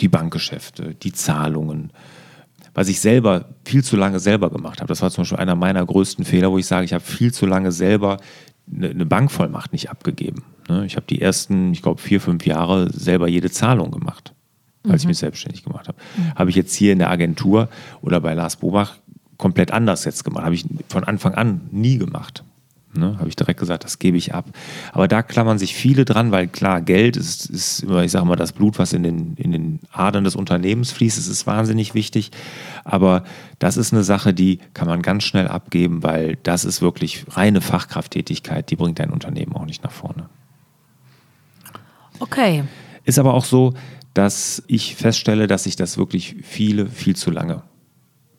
die 0.00 0.08
Bankgeschäfte, 0.08 0.94
die 0.94 1.12
Zahlungen. 1.12 1.90
Was 2.74 2.88
ich 2.88 3.00
selber 3.00 3.46
viel 3.64 3.82
zu 3.82 3.96
lange 3.96 4.20
selber 4.20 4.50
gemacht 4.50 4.80
habe, 4.80 4.88
das 4.88 5.00
war 5.00 5.10
zum 5.10 5.22
Beispiel 5.22 5.38
einer 5.38 5.54
meiner 5.54 5.84
größten 5.84 6.24
Fehler, 6.24 6.50
wo 6.50 6.58
ich 6.58 6.66
sage, 6.66 6.84
ich 6.84 6.92
habe 6.92 7.04
viel 7.04 7.32
zu 7.32 7.46
lange 7.46 7.72
selber 7.72 8.18
eine 8.72 9.06
Bankvollmacht 9.06 9.72
nicht 9.72 9.90
abgegeben. 9.90 10.42
Ne? 10.68 10.84
Ich 10.86 10.96
habe 10.96 11.06
die 11.08 11.20
ersten, 11.20 11.72
ich 11.72 11.82
glaube, 11.82 12.00
vier, 12.00 12.20
fünf 12.20 12.44
Jahre 12.46 12.90
selber 12.92 13.28
jede 13.28 13.50
Zahlung 13.50 13.90
gemacht, 13.90 14.34
als 14.84 14.92
mhm. 14.92 14.96
ich 14.96 15.06
mich 15.06 15.18
selbstständig 15.18 15.62
gemacht 15.62 15.88
habe. 15.88 15.98
Mhm. 16.16 16.34
Habe 16.34 16.50
ich 16.50 16.56
jetzt 16.56 16.74
hier 16.74 16.92
in 16.92 16.98
der 16.98 17.10
Agentur 17.10 17.68
oder 18.02 18.20
bei 18.20 18.34
Lars 18.34 18.56
Bobach 18.56 18.96
komplett 19.36 19.70
anders 19.70 20.04
jetzt 20.04 20.24
gemacht. 20.24 20.44
Habe 20.44 20.54
ich 20.54 20.64
von 20.88 21.04
Anfang 21.04 21.34
an 21.34 21.60
nie 21.70 21.98
gemacht. 21.98 22.42
Ne? 22.96 23.16
Habe 23.18 23.28
ich 23.28 23.36
direkt 23.36 23.60
gesagt, 23.60 23.84
das 23.84 23.98
gebe 23.98 24.16
ich 24.16 24.34
ab. 24.34 24.46
Aber 24.92 25.08
da 25.08 25.22
klammern 25.22 25.58
sich 25.58 25.74
viele 25.74 26.04
dran, 26.04 26.32
weil 26.32 26.48
klar, 26.48 26.80
Geld 26.80 27.16
ist, 27.16 27.46
ist 27.46 27.82
immer, 27.82 28.02
ich 28.04 28.10
sage 28.10 28.26
mal, 28.26 28.36
das 28.36 28.52
Blut, 28.52 28.78
was 28.78 28.92
in 28.92 29.02
den, 29.02 29.34
in 29.36 29.52
den 29.52 29.80
Adern 29.92 30.24
des 30.24 30.36
Unternehmens 30.36 30.92
fließt, 30.92 31.18
das 31.18 31.28
ist 31.28 31.46
wahnsinnig 31.46 31.94
wichtig. 31.94 32.30
Aber 32.84 33.24
das 33.58 33.76
ist 33.76 33.92
eine 33.92 34.04
Sache, 34.04 34.34
die 34.34 34.58
kann 34.74 34.88
man 34.88 35.02
ganz 35.02 35.24
schnell 35.24 35.48
abgeben, 35.48 36.02
weil 36.02 36.36
das 36.42 36.64
ist 36.64 36.82
wirklich 36.82 37.24
reine 37.30 37.60
Fachkrafttätigkeit, 37.60 38.70
die 38.70 38.76
bringt 38.76 38.98
dein 38.98 39.10
Unternehmen 39.10 39.54
auch 39.54 39.66
nicht 39.66 39.82
nach 39.84 39.92
vorne. 39.92 40.28
Okay. 42.18 42.64
Ist 43.04 43.18
aber 43.18 43.34
auch 43.34 43.44
so, 43.44 43.74
dass 44.14 44.62
ich 44.66 44.96
feststelle, 44.96 45.46
dass 45.46 45.64
sich 45.64 45.76
das 45.76 45.98
wirklich 45.98 46.36
viele, 46.42 46.86
viel 46.86 47.14
zu 47.14 47.30
lange 47.30 47.62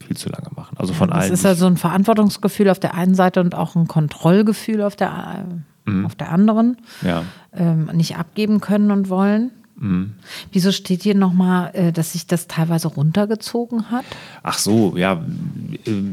viel 0.08 0.18
zu 0.18 0.30
lange 0.30 0.48
machen. 0.56 0.78
Also 0.78 0.94
von 0.94 1.12
allen. 1.12 1.32
Es 1.32 1.40
ist 1.40 1.46
also 1.46 1.68
ein 1.68 1.78
Verantwortungsgefühl 1.78 2.70
auf 2.70 2.80
der 2.80 2.96
einen 2.96 3.16
Seite 3.16 3.42
und 3.42 3.56
auch 3.56 3.76
ein 3.76 3.88
Kontrollgefühl 3.88 4.82
auf 4.82 4.96
der, 4.96 5.46
mhm. 5.86 6.06
auf 6.06 6.16
der 6.16 6.32
anderen. 6.32 6.78
Ja. 7.02 7.24
Ähm, 7.54 7.90
nicht 7.94 8.18
abgeben 8.18 8.62
können 8.62 8.92
und 8.92 9.10
wollen. 9.10 9.52
Mhm. 9.80 10.14
Wieso 10.52 10.72
steht 10.72 11.04
hier 11.04 11.14
nochmal, 11.14 11.72
äh, 11.74 11.92
dass 11.92 12.14
sich 12.14 12.26
das 12.26 12.48
teilweise 12.48 12.88
runtergezogen 12.88 13.92
hat? 13.92 14.06
Ach 14.42 14.58
so, 14.58 14.98
ja. 14.98 15.24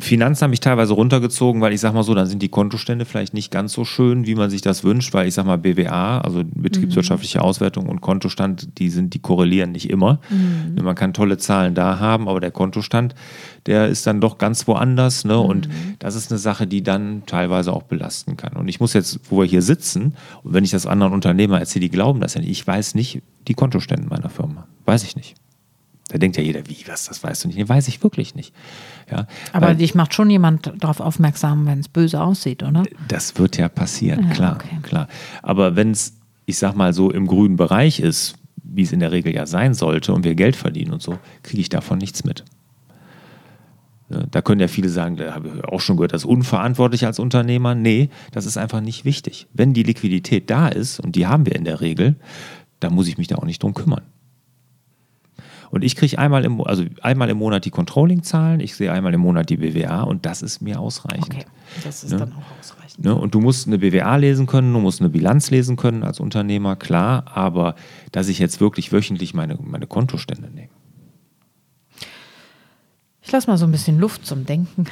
Finanzen 0.00 0.44
haben 0.44 0.50
mich 0.50 0.61
teilweise 0.61 0.92
runtergezogen, 0.92 1.62
weil 1.62 1.72
ich 1.72 1.81
sag 1.81 1.94
mal 1.94 2.03
so, 2.03 2.14
dann 2.14 2.27
sind 2.27 2.42
die 2.42 2.50
Kontostände 2.50 3.07
vielleicht 3.07 3.33
nicht 3.33 3.50
ganz 3.50 3.72
so 3.72 3.85
schön, 3.85 4.27
wie 4.27 4.35
man 4.35 4.50
sich 4.50 4.61
das 4.61 4.85
wünscht, 4.85 5.14
weil 5.14 5.27
ich 5.27 5.35
sag 5.35 5.46
mal, 5.46 5.57
BWA, 5.57 6.18
also 6.18 6.42
betriebswirtschaftliche 6.44 7.38
mhm. 7.38 7.44
Auswertung 7.44 7.88
und 7.88 8.03
Kontostand, 8.03 8.79
die 8.79 8.90
sind, 8.90 9.14
die 9.14 9.20
korrelieren 9.20 9.72
nicht 9.72 9.88
immer. 9.88 10.20
Mhm. 10.29 10.83
Man 10.85 10.94
kann 10.94 11.14
tolle 11.14 11.38
Zahlen 11.38 11.74
da 11.74 11.98
haben, 11.98 12.29
aber 12.29 12.40
der 12.40 12.50
Kontostand, 12.50 13.14
der 13.64 13.88
ist 13.88 14.07
dann 14.07 14.20
doch 14.20 14.37
ganz 14.37 14.68
woanders. 14.68 15.24
Ne? 15.24 15.38
Und 15.38 15.68
mhm. 15.68 15.94
das 16.00 16.16
ist 16.16 16.31
eine 16.31 16.38
Sache, 16.38 16.66
die 16.66 16.83
dann 16.83 17.22
teilweise 17.24 17.72
auch 17.72 17.85
belasten 17.85 18.37
kann. 18.37 18.55
Und 18.57 18.68
ich 18.68 18.79
muss 18.79 18.92
jetzt, 18.92 19.20
wo 19.31 19.40
wir 19.40 19.46
hier 19.46 19.62
sitzen, 19.62 20.14
und 20.42 20.53
wenn 20.53 20.64
ich 20.64 20.70
das 20.70 20.87
anderen 20.87 21.14
Unternehmer 21.14 21.59
erzähle, 21.61 21.85
die 21.85 21.90
glauben 21.90 22.20
das 22.20 22.35
ja 22.35 22.42
nicht. 22.42 22.50
Ich 22.50 22.66
weiß 22.66 22.94
nicht 22.94 23.22
die 23.48 23.54
Kontostände 23.55 24.09
meiner 24.09 24.31
Firma. 24.31 24.67
Weiß 24.85 25.05
ich 25.05 25.17
nicht. 25.17 25.35
Da 26.09 26.19
denkt 26.19 26.37
ja 26.37 26.43
jeder, 26.43 26.67
wie, 26.69 26.77
was, 26.87 27.07
das 27.07 27.23
weißt 27.23 27.45
du 27.45 27.49
nicht. 27.49 27.57
Nee, 27.57 27.69
weiß 27.69 27.88
ich 27.88 28.03
wirklich 28.03 28.35
nicht. 28.35 28.55
Ja, 29.11 29.27
Aber 29.53 29.75
dich 29.75 29.95
macht 29.95 30.12
schon 30.12 30.29
jemand 30.29 30.73
darauf 30.79 31.01
aufmerksam, 31.01 31.67
wenn 31.67 31.81
es 31.81 31.88
böse 31.88 32.21
aussieht, 32.21 32.62
oder? 32.62 32.83
Das 33.09 33.38
wird 33.38 33.57
ja 33.57 33.69
passieren, 33.69 34.29
ja, 34.29 34.35
klar, 34.35 34.55
okay. 34.57 34.79
klar. 34.83 35.09
Aber 35.43 35.77
wenn 35.77 35.93
es, 35.93 36.14
ich 36.45 36.59
sag 36.59 36.75
mal, 36.75 36.93
so 36.93 37.11
im 37.11 37.27
grünen 37.27 37.57
Bereich 37.57 38.01
ist, 38.01 38.37
wie 38.62 38.83
es 38.83 38.93
in 38.93 39.01
der 39.01 39.12
Regel 39.12 39.35
ja 39.35 39.47
sein 39.47 39.73
sollte, 39.73 40.12
und 40.12 40.25
wir 40.25 40.35
Geld 40.35 40.57
verdienen 40.57 40.93
und 40.93 41.03
so, 41.03 41.19
kriege 41.43 41.62
ich 41.62 41.69
davon 41.71 41.99
nichts 41.99 42.25
mit. 42.25 42.45
Da 44.09 44.43
können 44.43 44.61
ja 44.61 44.69
viele 44.69 44.90
sagen, 44.90 45.17
da 45.17 45.35
habe 45.35 45.49
ich 45.49 45.64
auch 45.64 45.81
schon 45.81 45.97
gehört, 45.97 46.12
das 46.12 46.23
ist 46.23 46.29
unverantwortlich 46.29 47.07
als 47.07 47.19
Unternehmer. 47.19 47.75
Nee, 47.75 48.11
das 48.33 48.45
ist 48.45 48.59
einfach 48.59 48.83
nicht 48.83 49.07
wichtig. 49.07 49.47
Wenn 49.55 49.73
die 49.73 49.83
Liquidität 49.83 50.51
da 50.51 50.69
ist, 50.69 51.01
und 51.01 51.17
die 51.17 51.27
haben 51.27 51.47
wir 51.47 51.57
in 51.57 51.64
der 51.64 51.81
Regel, 51.81 52.17
dann 52.85 52.94
muss 52.94 53.09
ich 53.09 53.18
mich 53.18 53.27
da 53.27 53.37
auch 53.37 53.44
nicht 53.44 53.62
drum 53.62 53.75
kümmern. 53.75 54.03
Und 55.70 55.83
ich 55.83 55.97
kriege 55.97 56.18
einmal 56.18 56.44
im, 56.44 56.61
also 56.61 56.85
einmal 57.03 57.29
im 57.31 57.38
Monat 57.38 57.64
die 57.64 57.70
Controlling-Zahlen, 57.70 58.61
ich 58.61 58.77
sehe 58.77 58.92
einmal 58.92 59.12
im 59.12 59.20
Monat 59.20 59.51
die 59.51 59.57
BWA 59.57 60.03
und 60.03 60.25
das 60.25 60.40
ist 60.40 60.61
mir 60.61 60.79
ausreichend. 60.79 61.35
Okay, 61.35 61.47
das 61.83 62.05
ist 62.05 62.12
ne? 62.12 62.18
dann 62.18 62.33
auch 62.33 62.61
ausreichend. 62.61 63.05
Ne? 63.05 63.12
Und 63.12 63.35
du 63.35 63.40
musst 63.40 63.66
eine 63.66 63.79
BWA 63.79 64.14
lesen 64.14 64.47
können, 64.47 64.73
du 64.73 64.79
musst 64.79 65.01
eine 65.01 65.11
Bilanz 65.11 65.51
lesen 65.51 65.75
können 65.75 66.05
als 66.05 66.20
Unternehmer, 66.20 66.77
klar, 66.77 67.25
aber 67.35 67.75
dass 68.12 68.29
ich 68.29 68.38
jetzt 68.38 68.61
wirklich 68.61 68.92
wöchentlich 68.92 69.35
meine, 69.35 69.59
meine 69.61 69.88
Kontostände 69.88 70.49
nehme. 70.49 70.68
Ich 73.25 73.33
lasse 73.33 73.49
mal 73.49 73.57
so 73.57 73.65
ein 73.65 73.73
bisschen 73.73 73.99
Luft 73.99 74.27
zum 74.27 74.45
Denken. 74.45 74.85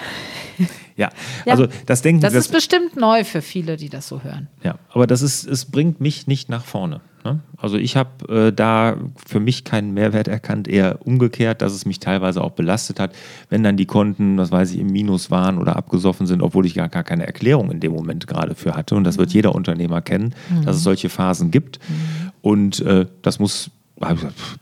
Ja, 0.96 1.10
ja, 1.44 1.52
also 1.52 1.66
das 1.86 2.00
Denken. 2.00 2.22
Das, 2.22 2.32
das 2.32 2.46
ist 2.46 2.52
bestimmt 2.52 2.96
neu 2.96 3.24
für 3.24 3.42
viele, 3.42 3.76
die 3.76 3.90
das 3.90 4.08
so 4.08 4.22
hören. 4.22 4.48
Ja, 4.62 4.76
aber 4.90 5.06
das 5.06 5.20
ist, 5.20 5.46
es 5.46 5.66
bringt 5.66 6.00
mich 6.00 6.26
nicht 6.26 6.48
nach 6.48 6.64
vorne. 6.64 7.02
Ne? 7.24 7.40
Also 7.58 7.76
ich 7.76 7.96
habe 7.96 8.48
äh, 8.48 8.52
da 8.52 8.96
für 9.26 9.38
mich 9.38 9.64
keinen 9.64 9.92
Mehrwert 9.92 10.28
erkannt, 10.28 10.66
eher 10.66 11.06
umgekehrt, 11.06 11.60
dass 11.60 11.74
es 11.74 11.84
mich 11.84 12.00
teilweise 12.00 12.42
auch 12.42 12.52
belastet 12.52 12.98
hat, 12.98 13.14
wenn 13.50 13.62
dann 13.62 13.76
die 13.76 13.86
Konten, 13.86 14.38
das 14.38 14.50
weiß 14.50 14.72
ich, 14.72 14.80
im 14.80 14.88
Minus 14.88 15.30
waren 15.30 15.58
oder 15.58 15.76
abgesoffen 15.76 16.26
sind, 16.26 16.42
obwohl 16.42 16.64
ich 16.64 16.74
gar, 16.74 16.88
gar 16.88 17.04
keine 17.04 17.26
Erklärung 17.26 17.70
in 17.70 17.80
dem 17.80 17.92
Moment 17.92 18.26
gerade 18.26 18.54
für 18.54 18.74
hatte. 18.74 18.94
Und 18.94 19.04
das 19.04 19.18
wird 19.18 19.28
mhm. 19.28 19.34
jeder 19.34 19.54
Unternehmer 19.54 20.00
kennen, 20.00 20.34
mhm. 20.50 20.64
dass 20.64 20.76
es 20.76 20.82
solche 20.82 21.10
Phasen 21.10 21.50
gibt. 21.50 21.78
Mhm. 21.86 22.30
Und 22.40 22.80
äh, 22.80 23.06
das 23.20 23.38
muss, 23.38 23.70
pff, 24.02 24.58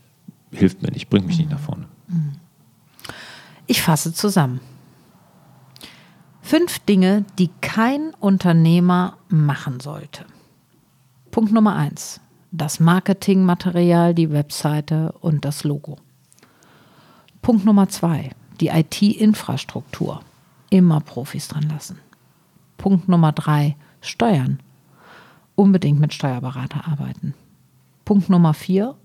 hilft 0.52 0.82
mir 0.82 0.90
nicht, 0.90 1.08
bringt 1.08 1.28
mich 1.28 1.38
nicht 1.38 1.50
nach 1.50 1.60
vorne. 1.60 1.86
Ich 3.70 3.82
fasse 3.82 4.12
zusammen. 4.12 4.58
Fünf 6.42 6.80
Dinge, 6.80 7.24
die 7.38 7.50
kein 7.60 8.12
Unternehmer 8.18 9.18
machen 9.28 9.78
sollte. 9.78 10.24
Punkt 11.30 11.52
Nummer 11.52 11.76
eins. 11.76 12.20
Das 12.50 12.80
Marketingmaterial, 12.80 14.12
die 14.12 14.32
Webseite 14.32 15.12
und 15.20 15.44
das 15.44 15.62
Logo. 15.62 15.98
Punkt 17.42 17.64
Nummer 17.64 17.88
zwei. 17.88 18.30
Die 18.60 18.70
IT-Infrastruktur. 18.70 20.18
Immer 20.70 20.98
Profis 20.98 21.46
dran 21.46 21.68
lassen. 21.68 22.00
Punkt 22.76 23.08
Nummer 23.08 23.30
drei. 23.30 23.76
Steuern. 24.00 24.58
Unbedingt 25.54 26.00
mit 26.00 26.12
Steuerberater 26.12 26.88
arbeiten. 26.88 27.34
Punkt 28.04 28.30
Nummer 28.30 28.52
vier. 28.52 28.96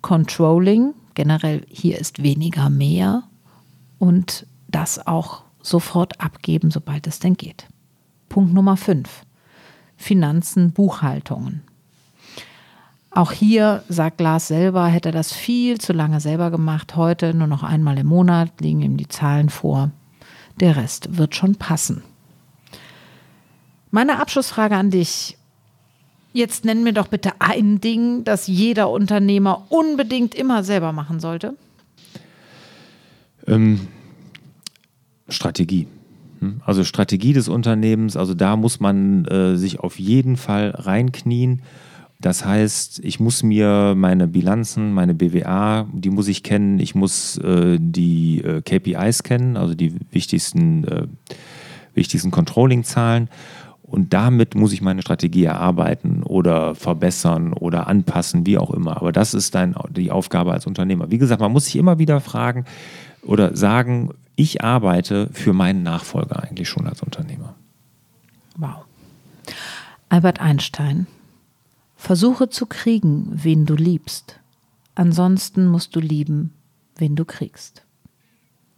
Controlling. 0.00 0.94
Generell 1.12 1.66
hier 1.68 1.98
ist 1.98 2.22
weniger 2.22 2.70
mehr. 2.70 3.27
Und 3.98 4.46
das 4.68 5.06
auch 5.06 5.42
sofort 5.62 6.20
abgeben, 6.20 6.70
sobald 6.70 7.06
es 7.06 7.18
denn 7.18 7.34
geht. 7.34 7.66
Punkt 8.28 8.52
Nummer 8.52 8.76
5. 8.76 9.22
Finanzen, 9.96 10.72
Buchhaltungen. 10.72 11.62
Auch 13.10 13.32
hier 13.32 13.82
sagt 13.88 14.20
Lars 14.20 14.48
selber, 14.48 14.86
hätte 14.86 15.08
er 15.08 15.12
das 15.12 15.32
viel 15.32 15.80
zu 15.80 15.92
lange 15.92 16.20
selber 16.20 16.50
gemacht. 16.50 16.94
Heute 16.94 17.34
nur 17.34 17.48
noch 17.48 17.62
einmal 17.62 17.98
im 17.98 18.06
Monat 18.06 18.60
liegen 18.60 18.82
ihm 18.82 18.96
die 18.96 19.08
Zahlen 19.08 19.48
vor. 19.48 19.90
Der 20.60 20.76
Rest 20.76 21.16
wird 21.16 21.34
schon 21.34 21.56
passen. 21.56 22.02
Meine 23.90 24.20
Abschlussfrage 24.20 24.76
an 24.76 24.90
dich. 24.90 25.36
Jetzt 26.32 26.64
nenn 26.64 26.84
mir 26.84 26.92
doch 26.92 27.08
bitte 27.08 27.32
ein 27.38 27.80
Ding, 27.80 28.22
das 28.24 28.46
jeder 28.46 28.90
Unternehmer 28.90 29.66
unbedingt 29.70 30.34
immer 30.34 30.62
selber 30.62 30.92
machen 30.92 31.20
sollte. 31.20 31.56
Ähm, 33.48 33.80
Strategie. 35.28 35.86
Hm? 36.40 36.60
Also 36.64 36.84
Strategie 36.84 37.32
des 37.32 37.48
Unternehmens, 37.48 38.16
also 38.16 38.34
da 38.34 38.56
muss 38.56 38.80
man 38.80 39.24
äh, 39.26 39.56
sich 39.56 39.80
auf 39.80 39.98
jeden 39.98 40.36
Fall 40.36 40.70
reinknien. 40.70 41.62
Das 42.20 42.44
heißt, 42.44 43.00
ich 43.04 43.20
muss 43.20 43.44
mir 43.44 43.94
meine 43.96 44.26
Bilanzen, 44.26 44.92
meine 44.92 45.14
BWA, 45.14 45.86
die 45.92 46.10
muss 46.10 46.26
ich 46.26 46.42
kennen. 46.42 46.80
Ich 46.80 46.94
muss 46.94 47.38
äh, 47.38 47.78
die 47.80 48.42
äh, 48.42 48.60
KPIs 48.60 49.22
kennen, 49.22 49.56
also 49.56 49.74
die 49.74 49.94
wichtigsten, 50.10 50.84
äh, 50.84 51.06
wichtigsten 51.94 52.32
Controlling-Zahlen. 52.32 53.28
Und 53.82 54.12
damit 54.12 54.54
muss 54.54 54.72
ich 54.72 54.82
meine 54.82 55.00
Strategie 55.00 55.44
erarbeiten 55.44 56.22
oder 56.22 56.74
verbessern 56.74 57.52
oder 57.54 57.86
anpassen, 57.86 58.44
wie 58.44 58.58
auch 58.58 58.70
immer. 58.72 58.96
Aber 58.96 59.12
das 59.12 59.32
ist 59.32 59.54
dann 59.54 59.76
die 59.90 60.10
Aufgabe 60.10 60.52
als 60.52 60.66
Unternehmer. 60.66 61.10
Wie 61.10 61.18
gesagt, 61.18 61.40
man 61.40 61.52
muss 61.52 61.66
sich 61.66 61.76
immer 61.76 61.98
wieder 61.98 62.20
fragen 62.20 62.64
oder 63.22 63.56
sagen, 63.56 64.10
ich 64.36 64.62
arbeite 64.62 65.28
für 65.32 65.52
meinen 65.52 65.82
Nachfolger 65.82 66.42
eigentlich 66.42 66.68
schon 66.68 66.86
als 66.86 67.02
Unternehmer. 67.02 67.54
Wow. 68.56 68.84
Albert 70.08 70.40
Einstein, 70.40 71.06
versuche 71.96 72.48
zu 72.48 72.66
kriegen, 72.66 73.28
wen 73.32 73.66
du 73.66 73.74
liebst. 73.74 74.38
Ansonsten 74.94 75.66
musst 75.66 75.94
du 75.94 76.00
lieben, 76.00 76.52
wen 76.96 77.16
du 77.16 77.24
kriegst. 77.24 77.84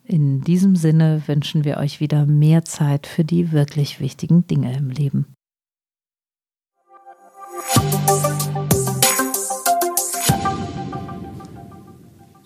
In 0.04 0.40
diesem 0.40 0.74
Sinne 0.74 1.22
wünschen 1.26 1.64
wir 1.64 1.76
euch 1.76 2.00
wieder 2.00 2.26
mehr 2.26 2.64
Zeit 2.64 3.06
für 3.06 3.24
die 3.24 3.52
wirklich 3.52 4.00
wichtigen 4.00 4.46
Dinge 4.46 4.76
im 4.76 4.90
Leben. 4.90 5.26